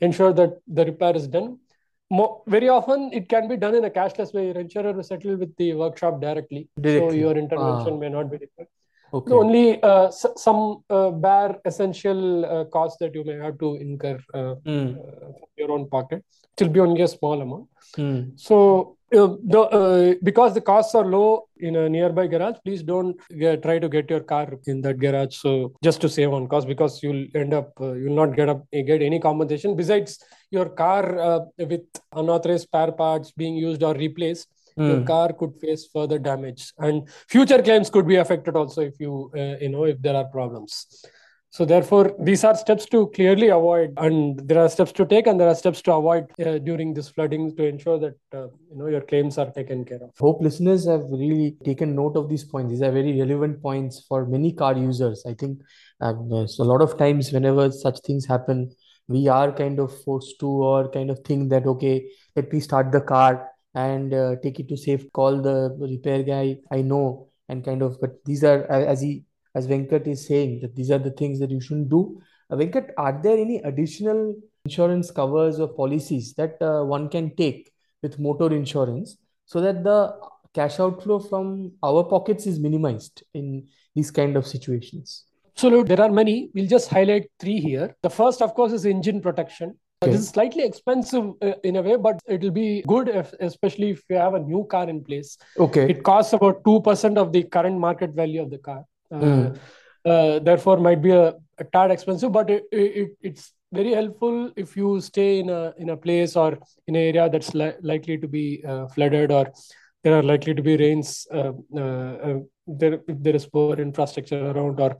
ensure 0.00 0.32
that 0.32 0.58
the 0.66 0.84
repair 0.84 1.14
is 1.16 1.28
done. 1.28 1.58
Mo 2.10 2.42
very 2.46 2.68
often, 2.68 3.10
it 3.12 3.28
can 3.28 3.48
be 3.48 3.56
done 3.56 3.74
in 3.74 3.84
a 3.84 3.90
cashless 3.90 4.32
way. 4.32 4.46
Your 4.46 4.58
insurer 4.58 4.92
will 4.92 5.02
settle 5.02 5.36
with 5.36 5.54
the 5.56 5.72
workshop 5.74 6.20
directly, 6.20 6.68
so 6.84 7.10
your 7.10 7.36
intervention 7.36 7.94
Ah. 7.94 7.98
may 8.02 8.08
not 8.08 8.30
be 8.30 8.36
required. 8.38 8.68
Okay. 9.12 9.30
The 9.30 9.36
only 9.36 9.82
uh, 9.82 10.06
s- 10.06 10.26
some 10.36 10.82
uh, 10.90 11.10
bare 11.10 11.58
essential 11.64 12.44
uh, 12.44 12.64
costs 12.64 12.98
that 13.00 13.14
you 13.14 13.24
may 13.24 13.36
have 13.44 13.58
to 13.58 13.76
incur 13.76 14.18
uh, 14.34 14.54
Mm, 14.64 14.96
uh, 14.98 15.32
from 15.38 15.48
your 15.56 15.70
own 15.72 15.88
pocket. 15.88 16.24
It 16.58 16.62
will 16.64 16.70
be 16.72 16.80
only 16.80 17.02
a 17.02 17.08
small 17.08 17.40
amount. 17.40 17.66
mm, 17.98 18.32
So, 18.36 18.96
uh, 19.14 19.36
the, 19.44 19.60
uh, 19.60 20.14
because 20.22 20.54
the 20.54 20.60
costs 20.60 20.94
are 20.94 21.04
low 21.04 21.48
in 21.58 21.76
a 21.76 21.88
nearby 21.88 22.26
garage, 22.26 22.56
please 22.64 22.82
don't 22.82 23.16
get, 23.38 23.62
try 23.62 23.78
to 23.78 23.88
get 23.88 24.10
your 24.10 24.20
car 24.20 24.52
in 24.66 24.80
that 24.82 24.98
garage. 24.98 25.36
So, 25.36 25.72
just 25.82 26.00
to 26.00 26.08
save 26.08 26.32
on 26.32 26.48
cost, 26.48 26.66
because 26.66 27.02
you'll 27.02 27.26
end 27.34 27.54
up 27.54 27.72
uh, 27.80 27.92
you'll 27.92 28.16
not 28.16 28.34
get 28.36 28.48
up 28.48 28.64
get 28.72 29.02
any 29.02 29.20
compensation. 29.20 29.76
Besides, 29.76 30.18
your 30.50 30.68
car 30.70 31.18
uh, 31.18 31.40
with 31.58 31.82
unauthorized 32.12 32.64
spare 32.64 32.92
parts 32.92 33.30
being 33.32 33.56
used 33.56 33.82
or 33.82 33.94
replaced, 33.94 34.48
your 34.76 35.00
mm. 35.00 35.06
car 35.06 35.32
could 35.32 35.54
face 35.60 35.88
further 35.92 36.18
damage, 36.18 36.72
and 36.78 37.08
future 37.28 37.62
claims 37.62 37.90
could 37.90 38.06
be 38.06 38.16
affected 38.16 38.56
also 38.56 38.82
if 38.82 38.94
you 38.98 39.30
uh, 39.36 39.56
you 39.60 39.70
know 39.70 39.84
if 39.84 40.00
there 40.02 40.16
are 40.16 40.26
problems. 40.26 41.04
So 41.50 41.64
therefore, 41.64 42.14
these 42.20 42.44
are 42.44 42.54
steps 42.54 42.84
to 42.86 43.06
clearly 43.14 43.48
avoid, 43.48 43.94
and 43.96 44.46
there 44.46 44.58
are 44.58 44.68
steps 44.68 44.92
to 44.92 45.06
take, 45.06 45.26
and 45.26 45.40
there 45.40 45.48
are 45.48 45.54
steps 45.54 45.80
to 45.82 45.94
avoid 45.94 46.26
uh, 46.44 46.58
during 46.58 46.92
this 46.92 47.08
flooding 47.08 47.56
to 47.56 47.66
ensure 47.66 47.98
that 47.98 48.16
uh, 48.34 48.48
you 48.70 48.76
know 48.76 48.88
your 48.88 49.00
claims 49.00 49.38
are 49.38 49.50
taken 49.50 49.84
care 49.84 50.02
of. 50.02 50.10
Hope 50.18 50.42
listeners 50.42 50.86
have 50.86 51.04
really 51.10 51.56
taken 51.64 51.94
note 51.94 52.16
of 52.16 52.28
these 52.28 52.44
points. 52.44 52.72
These 52.72 52.82
are 52.82 52.92
very 52.92 53.18
relevant 53.18 53.62
points 53.62 54.04
for 54.06 54.26
many 54.26 54.52
car 54.52 54.76
users. 54.76 55.24
I 55.26 55.32
think 55.32 55.60
uh, 56.02 56.46
so 56.46 56.62
a 56.62 56.68
lot 56.72 56.82
of 56.82 56.98
times, 56.98 57.32
whenever 57.32 57.70
such 57.70 58.00
things 58.00 58.26
happen, 58.26 58.70
we 59.08 59.28
are 59.28 59.50
kind 59.52 59.78
of 59.78 59.98
forced 60.02 60.38
to 60.40 60.46
or 60.46 60.90
kind 60.90 61.10
of 61.10 61.20
think 61.20 61.50
that, 61.50 61.66
okay, 61.66 62.06
let 62.34 62.52
me 62.52 62.60
start 62.60 62.92
the 62.92 63.00
car 63.00 63.48
and 63.76 64.14
uh, 64.14 64.36
take 64.42 64.58
it 64.58 64.68
to 64.70 64.76
safe, 64.76 65.12
call 65.12 65.42
the 65.42 65.76
repair 65.78 66.22
guy 66.22 66.56
I 66.72 66.80
know, 66.80 67.28
and 67.48 67.62
kind 67.62 67.82
of, 67.82 68.00
but 68.00 68.24
these 68.24 68.42
are, 68.42 68.64
as 68.64 69.02
he, 69.02 69.24
as 69.54 69.68
Venkat 69.68 70.06
is 70.06 70.26
saying, 70.26 70.60
that 70.62 70.74
these 70.74 70.90
are 70.90 70.98
the 70.98 71.10
things 71.10 71.38
that 71.40 71.50
you 71.50 71.60
shouldn't 71.60 71.90
do. 71.90 72.20
Uh, 72.50 72.56
Venkat, 72.56 72.90
are 72.96 73.20
there 73.22 73.36
any 73.36 73.58
additional 73.58 74.34
insurance 74.64 75.10
covers 75.10 75.60
or 75.60 75.68
policies 75.68 76.32
that 76.34 76.60
uh, 76.62 76.84
one 76.84 77.10
can 77.10 77.36
take 77.36 77.70
with 78.02 78.18
motor 78.18 78.52
insurance 78.52 79.18
so 79.44 79.60
that 79.60 79.84
the 79.84 80.16
cash 80.54 80.80
outflow 80.80 81.18
from 81.18 81.70
our 81.82 82.02
pockets 82.02 82.46
is 82.46 82.58
minimized 82.58 83.24
in 83.34 83.66
these 83.94 84.10
kind 84.10 84.36
of 84.36 84.46
situations? 84.46 85.24
Absolutely, 85.54 85.94
there 85.94 86.04
are 86.04 86.10
many. 86.10 86.50
We'll 86.54 86.66
just 86.66 86.88
highlight 86.88 87.30
three 87.38 87.60
here. 87.60 87.94
The 88.02 88.10
first, 88.10 88.40
of 88.40 88.54
course, 88.54 88.72
is 88.72 88.86
engine 88.86 89.20
protection. 89.20 89.78
Okay. 90.02 90.12
This 90.12 90.22
is 90.22 90.28
slightly 90.28 90.62
expensive 90.62 91.32
uh, 91.40 91.52
in 91.64 91.76
a 91.76 91.82
way, 91.82 91.96
but 91.96 92.20
it 92.26 92.42
will 92.42 92.50
be 92.50 92.82
good, 92.86 93.08
if, 93.08 93.32
especially 93.40 93.90
if 93.90 94.02
you 94.10 94.16
have 94.16 94.34
a 94.34 94.38
new 94.40 94.64
car 94.64 94.88
in 94.90 95.02
place. 95.02 95.38
Okay. 95.58 95.88
It 95.88 96.02
costs 96.02 96.34
about 96.34 96.62
2% 96.64 97.16
of 97.16 97.32
the 97.32 97.42
current 97.44 97.78
market 97.78 98.10
value 98.10 98.42
of 98.42 98.50
the 98.50 98.58
car. 98.58 98.84
Uh, 99.10 99.20
Mm. 99.20 99.58
uh, 100.04 100.38
therefore, 100.40 100.76
might 100.76 101.00
be 101.00 101.12
a, 101.12 101.34
a 101.58 101.64
tad 101.72 101.90
expensive, 101.90 102.30
but 102.30 102.50
it, 102.50 102.64
it, 102.72 103.10
it's 103.22 103.52
very 103.72 103.92
helpful 103.94 104.50
if 104.56 104.76
you 104.76 105.00
stay 105.00 105.38
in 105.38 105.48
a 105.48 105.72
in 105.78 105.88
a 105.90 105.96
place 105.96 106.36
or 106.36 106.58
in 106.86 106.94
an 106.94 107.02
area 107.02 107.28
that's 107.30 107.54
li- 107.54 107.78
likely 107.82 108.18
to 108.18 108.28
be 108.28 108.62
uh, 108.68 108.86
flooded 108.88 109.32
or 109.32 109.50
there 110.04 110.14
are 110.18 110.22
likely 110.22 110.54
to 110.54 110.62
be 110.62 110.76
rains. 110.76 111.26
Uh, 111.32 111.52
uh, 111.76 112.38
there, 112.66 113.00
if 113.08 113.16
there 113.22 113.34
is 113.34 113.46
poor 113.46 113.74
infrastructure 113.76 114.50
around, 114.50 114.78
or 114.80 114.96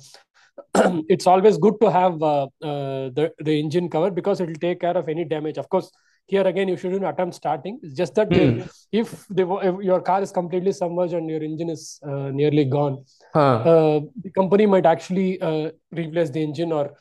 it's 1.08 1.26
always 1.26 1.58
good 1.58 1.74
to 1.80 1.90
have 1.90 2.22
uh, 2.22 2.44
uh, 2.62 3.10
the 3.18 3.32
the 3.38 3.58
engine 3.60 3.88
covered 3.88 4.14
because 4.14 4.40
it 4.40 4.46
will 4.48 4.62
take 4.66 4.80
care 4.80 4.96
of 4.96 5.08
any 5.08 5.24
damage. 5.24 5.58
Of 5.58 5.68
course, 5.68 5.90
here 6.26 6.46
again 6.46 6.68
you 6.68 6.76
shouldn't 6.76 7.04
attempt 7.04 7.34
starting. 7.34 7.78
It's 7.82 7.94
just 7.94 8.14
that 8.16 8.32
Hmm. 8.32 8.62
if, 8.92 9.26
the, 9.28 9.44
if 9.68 9.82
your 9.88 10.00
car 10.00 10.22
is 10.22 10.32
completely 10.32 10.72
submerged 10.72 11.14
and 11.14 11.28
your 11.30 11.42
engine 11.42 11.70
is 11.70 12.00
uh, 12.06 12.30
nearly 12.40 12.64
gone, 12.64 13.04
Huh. 13.34 13.40
uh, 13.40 14.00
the 14.22 14.30
company 14.30 14.66
might 14.66 14.86
actually 14.86 15.40
uh, 15.40 15.70
replace 15.92 16.30
the 16.30 16.42
engine 16.42 16.72
or 16.72 16.94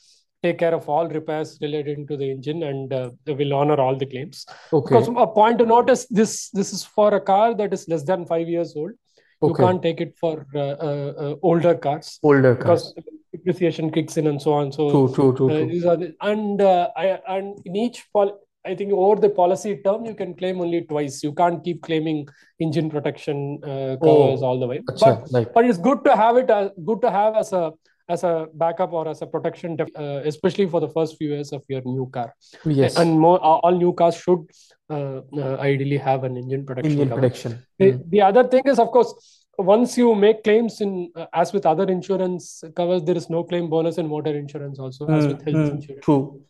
take 0.43 0.59
care 0.59 0.75
of 0.75 0.87
all 0.87 1.07
repairs 1.07 1.57
related 1.61 2.07
to 2.07 2.15
the 2.17 2.29
engine 2.29 2.61
and 2.63 2.93
uh, 2.93 3.09
they 3.25 3.33
will 3.33 3.53
honor 3.53 3.79
all 3.81 3.95
the 3.95 4.05
claims. 4.05 4.45
Okay. 4.71 4.93
Because 4.95 5.07
a 5.07 5.27
point 5.27 5.57
to 5.59 5.65
notice 5.65 6.05
this 6.19 6.49
this 6.51 6.71
is 6.71 6.83
for 6.83 7.13
a 7.15 7.21
car 7.21 7.55
that 7.55 7.73
is 7.73 7.87
less 7.87 8.03
than 8.03 8.25
five 8.25 8.47
years 8.47 8.75
old. 8.75 8.91
You 9.45 9.51
Okay. 9.51 9.63
can't 9.63 9.81
take 9.81 10.01
it 10.01 10.15
for 10.19 10.45
uh, 10.55 10.59
uh, 10.59 11.13
uh, 11.25 11.35
older 11.43 11.75
cars 11.75 12.19
Older 12.23 12.55
cars. 12.55 12.93
because 12.93 13.11
depreciation 13.33 13.91
kicks 13.91 14.17
in 14.17 14.27
and 14.27 14.41
so 14.41 14.53
on. 14.53 14.71
So 14.71 14.89
True, 14.89 15.13
true, 15.13 15.35
true, 15.37 15.49
uh, 15.49 15.57
true. 15.59 15.67
these 15.67 15.85
are 15.85 15.97
the, 15.97 16.15
and 16.21 16.61
uh, 16.61 16.89
I 16.95 17.19
and 17.27 17.59
in 17.65 17.75
each 17.75 18.05
pol 18.13 18.39
I 18.65 18.73
think 18.73 18.91
over 18.93 19.21
the 19.21 19.29
policy 19.29 19.71
term 19.85 20.05
you 20.05 20.15
can 20.15 20.33
claim 20.35 20.59
only 20.61 20.81
twice. 20.91 21.21
You 21.23 21.33
can't 21.33 21.63
keep 21.63 21.83
claiming 21.83 22.27
engine 22.59 22.89
protection 22.89 23.59
uh, 23.63 23.97
covers 24.07 24.41
Oh, 24.41 24.45
all 24.47 24.59
the 24.59 24.67
way. 24.67 24.79
Acha, 24.89 24.99
But 24.99 25.27
right. 25.37 25.53
but 25.53 25.65
it's 25.65 25.77
good 25.77 26.03
to 26.05 26.15
have 26.15 26.37
it 26.37 26.49
as 26.49 26.71
good 26.83 27.01
to 27.03 27.11
have 27.11 27.35
as 27.35 27.53
a 27.53 27.71
as 28.07 28.23
a 28.23 28.47
backup 28.53 28.93
or 28.93 29.07
as 29.07 29.21
a 29.21 29.27
protection, 29.27 29.77
uh, 29.97 30.21
especially 30.25 30.67
for 30.67 30.79
the 30.79 30.89
first 30.89 31.17
few 31.17 31.29
years 31.29 31.51
of 31.51 31.63
your 31.67 31.81
new 31.85 32.07
car. 32.11 32.33
Yes. 32.65 32.97
And 32.97 33.19
more 33.19 33.39
all 33.39 33.71
new 33.75 33.93
cars 33.93 34.15
should 34.15 34.45
uh, 34.89 35.21
uh, 35.35 35.57
ideally 35.59 35.97
have 35.97 36.23
an 36.23 36.37
engine 36.37 36.65
protection 36.65 36.91
Engine 36.91 37.09
cover. 37.09 37.21
protection. 37.21 37.59
The, 37.79 37.85
Mm. 37.93 38.09
the 38.09 38.21
other 38.21 38.43
thing 38.47 38.63
is, 38.65 38.79
of 38.79 38.91
course, 38.91 39.13
once 39.57 39.97
you 39.97 40.13
make 40.15 40.43
claims 40.43 40.81
in, 40.81 41.11
uh, 41.15 41.25
as 41.33 41.53
with 41.53 41.65
other 41.65 41.85
insurance 41.85 42.63
covers, 42.75 43.01
there 43.03 43.17
is 43.17 43.29
no 43.29 43.43
claim 43.43 43.69
bonus 43.69 43.97
in 43.97 44.07
motor 44.07 44.35
insurance 44.37 44.77
also, 44.79 45.07
as 45.07 45.25
Mm, 45.25 45.27
with 45.31 45.41
health 45.45 45.55
mm, 45.55 45.71
insurance. 45.77 46.05
True. 46.05 46.41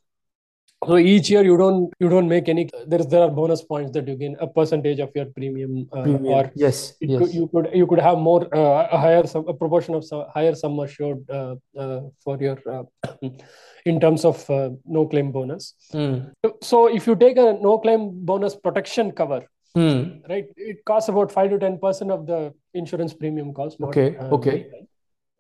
So 0.84 0.98
each 0.98 1.30
year 1.30 1.44
you 1.44 1.58
don't 1.58 1.92
you 2.00 2.10
don't 2.10 2.28
make 2.28 2.48
any. 2.48 2.70
There 2.86 3.00
is 3.00 3.08
there 3.08 3.22
are 3.22 3.30
bonus 3.30 3.64
points 3.64 3.92
that 3.94 4.08
you 4.08 4.16
gain 4.16 4.36
a 4.40 4.48
percentage 4.48 5.00
of 5.00 5.10
your 5.16 5.26
premium, 5.26 5.88
uh, 5.92 6.04
Premium. 6.04 6.26
or 6.26 6.52
Yes. 6.56 6.94
Yes. 7.02 7.20
could, 7.20 7.34
you 7.34 7.48
could 7.48 7.70
you 7.74 7.88
could 7.88 8.00
have 8.00 8.18
more 8.20 8.44
uh, 8.56 8.88
a 8.92 8.98
higher 8.98 9.26
sum, 9.26 9.48
a 9.48 9.54
proportion 9.54 9.96
of 9.96 10.06
some, 10.06 10.26
higher 10.34 10.54
sum 10.54 10.78
assured 10.80 11.28
uh, 11.30 11.56
uh, 11.78 12.02
for 12.24 12.38
your 12.40 12.58
uh, 12.70 12.84
in 13.86 14.00
terms 14.00 14.26
of 14.26 14.48
uh, 14.50 14.70
no 14.86 15.08
claim 15.08 15.32
bonus. 15.32 15.74
Mm. 15.94 16.32
So 16.62 16.88
if 16.88 17.08
you 17.08 17.16
take 17.16 17.38
a 17.38 17.54
no 17.54 17.80
claim 17.80 18.12
bonus 18.26 18.56
protection 18.56 19.12
cover, 19.12 19.46
Mm. 19.76 20.22
right 20.30 20.46
it 20.56 20.78
costs 20.86 21.10
about 21.10 21.30
5 21.34 21.50
to 21.50 21.58
10 21.60 21.80
percent 21.80 22.10
of 22.10 22.26
the 22.28 22.54
insurance 22.74 23.14
premium 23.14 23.54
cost 23.54 23.76
Okay, 23.82 24.16
okay. 24.36 24.68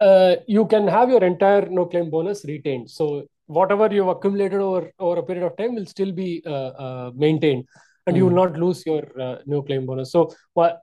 uh, 0.01 0.35
you 0.45 0.65
can 0.65 0.89
have 0.89 1.09
your 1.09 1.23
entire 1.23 1.69
no 1.69 1.85
claim 1.85 2.09
bonus 2.09 2.43
retained 2.43 2.89
so 2.89 3.23
whatever 3.47 3.87
you've 3.93 4.07
accumulated 4.07 4.59
over 4.59 4.91
over 4.99 5.19
a 5.19 5.23
period 5.23 5.45
of 5.45 5.57
time 5.57 5.75
will 5.75 5.85
still 5.85 6.11
be 6.11 6.41
uh, 6.45 6.71
uh, 6.85 7.11
maintained 7.15 7.65
and 8.07 8.15
you 8.17 8.25
will 8.25 8.31
Mm. 8.31 8.41
not 8.43 8.57
lose 8.63 8.85
your 8.85 9.03
uh, 9.19 9.37
no 9.45 9.61
claim 9.61 9.85
bonus 9.85 10.11
so 10.11 10.21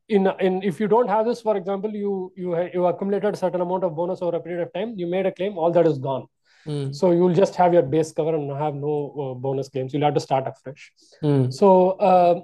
in 0.09 0.27
in 0.41 0.63
if 0.63 0.81
you 0.81 0.89
don't 0.89 1.09
have 1.09 1.25
this 1.27 1.41
for 1.41 1.57
example 1.57 1.91
you 2.03 2.33
you 2.37 2.57
you 2.75 2.87
accumulated 2.87 3.35
a 3.35 3.37
certain 3.37 3.61
amount 3.61 3.85
of 3.85 3.95
bonus 3.95 4.23
over 4.23 4.37
a 4.37 4.41
period 4.41 4.63
of 4.67 4.73
time 4.73 4.95
you 4.97 5.07
made 5.07 5.27
a 5.27 5.33
claim 5.33 5.59
all 5.59 5.71
that 5.71 5.87
is 5.87 5.99
gone 5.99 6.27
Mm. 6.67 6.95
So 6.95 7.11
you'll 7.11 7.35
just 7.35 7.57
have 7.57 7.73
your 7.73 7.83
base 7.83 8.13
cover 8.13 8.35
and 8.37 8.51
have 8.57 8.75
no 8.75 9.13
uh, 9.23 9.35
bonus 9.35 9.69
claims. 9.69 9.93
You'll 9.93 10.05
have 10.05 10.15
to 10.15 10.21
start 10.21 10.47
afresh. 10.47 10.93
Mm. 11.23 11.53
So 11.53 11.91
uh, 12.09 12.41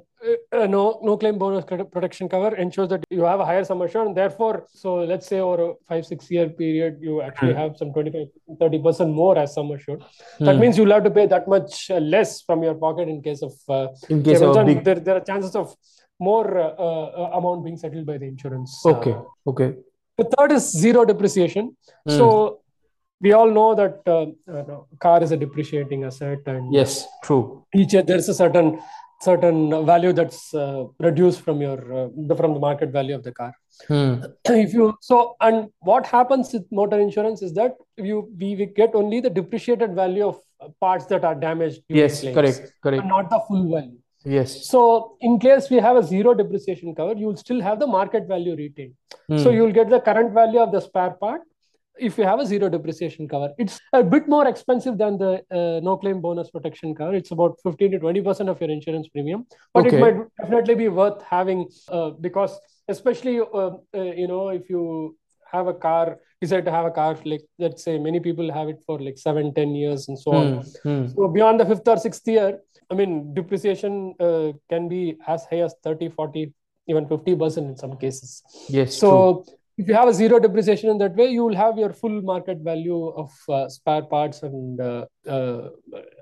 uh, 0.53 0.67
no 0.67 0.99
no 1.03 1.17
claim 1.17 1.39
bonus 1.39 1.65
credit 1.65 1.91
protection 1.93 2.29
cover 2.29 2.55
ensures 2.57 2.89
that 2.89 3.03
you 3.11 3.23
have 3.23 3.41
a 3.41 3.45
higher 3.51 3.63
sum 3.65 3.83
assured 3.83 4.07
and 4.09 4.17
therefore 4.17 4.67
so 4.83 4.95
let's 5.11 5.27
say 5.33 5.39
over 5.41 5.59
a 5.71 5.75
five 5.89 6.05
six 6.05 6.31
year 6.31 6.49
period 6.49 6.97
you 7.01 7.23
actually 7.23 7.53
Hmm. 7.55 7.61
have 7.63 7.77
some 7.81 7.93
25 7.93 8.27
30 8.61 8.81
percent 8.87 9.11
more 9.21 9.39
as 9.43 9.55
sum 9.55 9.71
assured 9.77 10.03
that 10.41 10.57
Mm. 10.57 10.61
means 10.63 10.79
you'll 10.79 10.95
have 10.97 11.05
to 11.09 11.15
pay 11.19 11.27
that 11.35 11.47
much 11.55 11.91
uh, 11.91 11.99
less 12.15 12.43
from 12.43 12.63
your 12.69 12.75
pocket 12.87 13.09
in 13.15 13.23
case 13.29 13.43
of 13.49 13.55
uh, 13.69 13.87
in 14.09 14.23
case 14.23 14.41
of 14.49 14.55
big. 14.71 14.83
there, 14.85 15.01
there 15.09 15.17
are 15.21 15.25
chances 15.33 15.55
of 15.63 15.75
more 16.29 16.47
uh, 16.59 16.69
uh, 17.23 17.31
amount 17.41 17.65
being 17.65 17.77
settled 17.77 18.07
by 18.13 18.19
the 18.19 18.27
insurance 18.27 18.73
uh, 18.85 18.91
Okay. 18.97 19.17
Okay. 19.47 19.71
the 20.21 20.25
third 20.37 20.53
is 20.61 20.65
zero 20.85 21.05
depreciation 21.13 21.77
Mm. 22.09 22.17
so 22.19 22.27
we 23.25 23.31
all 23.39 23.51
know 23.59 23.71
that 23.79 23.97
uh, 24.17 24.27
uh, 24.57 24.77
car 25.05 25.19
is 25.27 25.31
a 25.37 25.37
depreciating 25.45 26.05
asset 26.09 26.41
and 26.53 26.73
Yes. 26.81 26.93
True. 27.25 27.43
each 27.81 27.93
year 27.95 28.03
there's 28.11 28.29
a 28.35 28.35
certain 28.45 28.69
certain 29.21 29.85
value 29.87 30.13
that's 30.13 30.55
uh, 30.55 30.85
reduced 31.01 31.41
from 31.41 31.61
your 31.61 31.79
uh, 32.01 32.09
the, 32.31 32.37
from 32.37 32.55
the 32.55 32.61
market 32.61 32.91
value 32.91 33.15
of 33.15 33.23
the 33.25 33.33
car 33.33 33.53
Mm. 33.89 34.15
if 34.61 34.73
you 34.75 34.87
so 35.01 35.17
and 35.41 35.69
what 35.89 36.05
happens 36.05 36.53
with 36.53 36.65
motor 36.79 36.99
insurance 36.99 37.43
is 37.43 37.53
that 37.59 37.75
you 37.97 38.17
we, 38.41 38.49
we 38.61 38.67
get 38.79 38.93
only 39.01 39.21
the 39.27 39.31
depreciated 39.31 39.95
value 39.95 40.27
of 40.31 40.41
parts 40.81 41.07
that 41.13 41.25
are 41.25 41.37
damaged 41.37 41.83
Yes. 41.89 42.21
claims, 42.23 42.35
Correct. 42.39 42.73
Correct. 42.83 43.07
not 43.07 43.31
the 43.31 43.39
full 43.47 43.63
value 43.75 43.99
Yes. 44.25 44.67
so 44.69 44.81
in 45.21 45.39
case 45.39 45.71
we 45.71 45.77
have 45.87 45.97
a 45.97 46.03
zero 46.03 46.35
depreciation 46.35 46.93
cover 46.97 47.15
you'll 47.21 47.37
still 47.37 47.61
have 47.69 47.79
the 47.79 47.87
market 47.87 48.27
value 48.27 48.57
retained 48.57 48.95
so 49.45 49.47
Mm. 49.51 49.55
you'll 49.59 49.77
get 49.81 49.89
the 49.95 50.01
current 50.09 50.33
value 50.41 50.59
of 50.67 50.73
the 50.73 50.81
spare 50.89 51.15
part 51.25 51.43
if 51.99 52.19
you 52.19 52.25
have 52.25 52.41
a 52.41 52.47
zero 52.47 52.69
depreciation 52.69 53.29
cover. 53.29 53.53
It's 53.59 53.81
a 53.93 54.03
bit 54.03 54.29
more 54.29 54.47
expensive 54.47 54.99
than 54.99 55.19
the 55.19 55.43
uh, 55.51 55.81
no 55.83 55.97
claim 55.97 56.21
bonus 56.21 56.51
protection 56.51 56.95
cover. 56.95 57.15
It's 57.15 57.31
about 57.31 57.59
15 57.63 57.93
to 57.93 57.99
20% 57.99 58.49
of 58.49 58.61
your 58.61 58.71
insurance 58.71 59.09
premium, 59.09 59.47
but 59.75 59.87
Okay. 59.87 59.97
it 59.97 60.01
might 60.01 60.17
definitely 60.41 60.75
be 60.75 60.89
worth 60.89 61.23
having 61.23 61.69
uh, 61.89 62.11
because, 62.11 62.59
especially, 62.89 63.41
uh, 63.41 63.71
uh, 63.95 64.03
you 64.23 64.29
know, 64.29 64.49
if 64.49 64.69
you 64.71 65.17
have 65.53 65.67
a 65.67 65.75
car, 65.75 66.19
decide 66.41 66.65
to 66.65 66.71
have 66.71 66.85
a 66.85 66.91
car, 66.91 67.17
like 67.25 67.43
let's 67.59 67.83
say 67.83 67.99
many 67.99 68.21
people 68.21 68.53
have 68.53 68.69
it 68.69 68.81
for 68.87 68.99
like 69.01 69.19
seven, 69.19 69.53
10 69.55 69.75
years 69.75 70.09
and 70.09 70.19
so 70.19 70.33
on. 70.33 70.47
Mm. 70.47 70.83
Mm. 70.85 71.15
So 71.15 71.29
beyond 71.29 71.61
the 71.61 71.67
fifth 71.67 71.89
or 71.89 71.97
sixth 71.97 72.27
year, 72.29 72.61
I 72.91 72.95
mean, 72.95 73.35
depreciation 73.35 74.15
uh, 74.21 74.53
can 74.69 74.89
be 74.89 75.17
as 75.27 75.47
high 75.51 75.61
as 75.61 75.75
30, 75.83 76.11
40, 76.11 76.53
even 76.87 77.07
50% 77.07 77.59
in 77.59 77.77
some 77.77 77.97
cases. 77.97 78.43
Yes. 78.69 78.99
True. 78.99 79.45
If 79.79 79.87
you 79.89 79.95
have 79.95 80.09
a 80.09 80.13
zero 80.13 80.41
depreciation 80.41 80.91
in 80.91 80.99
that 80.99 81.15
way, 81.15 81.29
you 81.29 81.45
will 81.45 81.55
have 81.55 81.79
your 81.79 81.93
full 81.93 82.21
market 82.23 82.59
value 82.59 83.09
of 83.23 83.31
uh, 83.49 83.69
spare 83.69 84.03
parts 84.03 84.43
and 84.43 84.81
uh, 84.81 85.05
uh, 85.27 85.69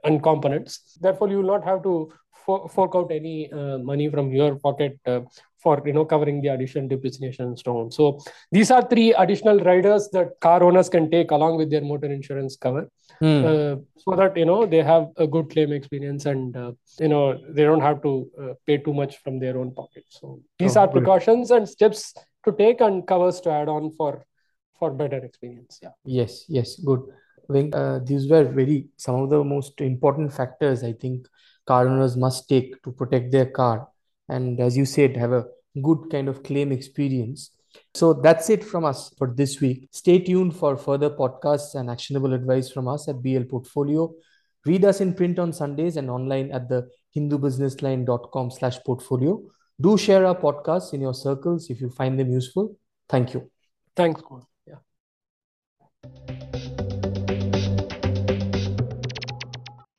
and 0.05 0.23
components. 0.23 0.99
Therefore, 1.01 1.31
you 1.31 1.39
will 1.39 1.53
not 1.55 1.65
have 1.65 1.83
to 1.85 2.13
for- 2.45 2.69
fork 2.69 2.93
out 2.95 3.11
any 3.11 3.51
uh, 3.51 3.79
money 3.79 4.11
from 4.11 4.31
your 4.31 4.57
pocket 4.57 4.99
uh, 5.07 5.21
for 5.63 5.83
you 5.87 5.95
know 5.95 6.05
covering 6.05 6.43
the 6.43 6.49
additional 6.49 6.87
depreciation 6.87 7.47
and 7.47 7.59
so 7.59 7.79
on. 7.79 7.91
So 7.91 8.19
these 8.53 8.71
are 8.71 8.83
three 8.93 9.15
additional 9.15 9.59
riders 9.61 10.11
that 10.13 10.39
car 10.41 10.63
owners 10.63 10.91
can 10.91 11.11
take 11.11 11.31
along 11.31 11.57
with 11.57 11.71
their 11.71 11.81
motor 11.93 12.13
insurance 12.13 12.57
cover, 12.57 12.85
Mm. 13.23 13.43
uh, 13.51 13.77
so 13.97 14.15
that 14.21 14.37
you 14.37 14.45
know 14.45 14.67
they 14.67 14.83
have 14.83 15.05
a 15.17 15.27
good 15.27 15.49
claim 15.53 15.73
experience 15.73 16.27
and 16.27 16.55
uh, 16.55 16.73
you 17.01 17.09
know 17.09 17.23
they 17.57 17.65
don't 17.65 17.81
have 17.81 18.03
to 18.03 18.31
uh, 18.43 18.53
pay 18.67 18.77
too 18.77 18.93
much 18.93 19.17
from 19.23 19.39
their 19.39 19.57
own 19.57 19.71
pocket. 19.75 20.05
So 20.11 20.41
these 20.59 20.77
Oh, 20.77 20.81
are 20.83 20.89
precautions 20.89 21.51
and 21.51 21.67
steps 21.67 22.13
to 22.47 22.53
take 22.53 22.81
and 22.81 23.07
covers 23.07 23.41
to 23.43 23.51
add 23.51 23.69
on 23.69 23.91
for 23.93 24.25
for 24.79 24.93
better 24.93 25.19
experience. 25.19 25.79
Yeah. 25.83 25.91
Yes, 26.05 26.45
yes, 26.49 26.77
good. 26.77 27.03
Venk, 27.49 27.75
uh, 27.75 28.01
these 28.05 28.29
were 28.29 28.45
very 28.45 28.89
some 28.97 29.17
of 29.17 29.31
the 29.31 29.43
most 29.43 29.81
important 29.81 30.33
factors 30.33 30.83
I 30.83 30.93
think 30.93 31.27
car 31.67 31.89
owners 31.89 32.17
must 32.17 32.49
take 32.49 32.83
to 32.83 32.93
protect 32.93 33.33
their 33.33 33.47
car, 33.47 33.89
and 34.29 34.61
as 34.61 34.77
you 34.77 34.85
said, 34.85 35.17
have 35.17 35.33
a 35.33 35.47
good 35.83 36.11
kind 36.11 36.29
of 36.29 36.43
claim 36.43 36.73
experience. 36.73 37.51
So 37.95 38.13
that's 38.15 38.49
it 38.51 38.65
from 38.65 38.85
us 38.85 39.13
for 39.19 39.33
this 39.35 39.61
week. 39.61 39.89
Stay 39.93 40.19
tuned 40.19 40.57
for 40.57 40.77
further 40.77 41.11
podcasts 41.11 41.75
and 41.75 41.91
actionable 41.91 42.33
advice 42.33 42.71
from 42.71 42.89
us 42.89 43.09
at 43.09 43.23
BL 43.23 43.43
Portfolio. 43.43 44.13
Read 44.65 44.85
us 44.85 45.01
in 45.01 45.15
print 45.15 45.39
on 45.39 45.53
Sundays 45.53 45.97
and 45.97 46.11
online 46.11 46.51
at 46.53 46.69
the 46.69 46.89
hindubusinessline.com 47.15 48.51
slash 48.51 48.79
portfolio. 48.85 49.43
Do 49.81 49.99
share 49.99 50.25
our 50.27 50.35
podcasts 50.35 50.95
in 50.95 51.01
your 51.03 51.15
circles 51.15 51.69
if 51.71 51.81
you 51.81 51.91
find 51.91 52.19
them 52.19 52.31
useful. 52.31 52.77
Thank 53.09 53.35
you. 53.35 53.51
Thanks, 53.95 54.23
Kumar. 54.23 54.47
Yeah. 54.67 56.36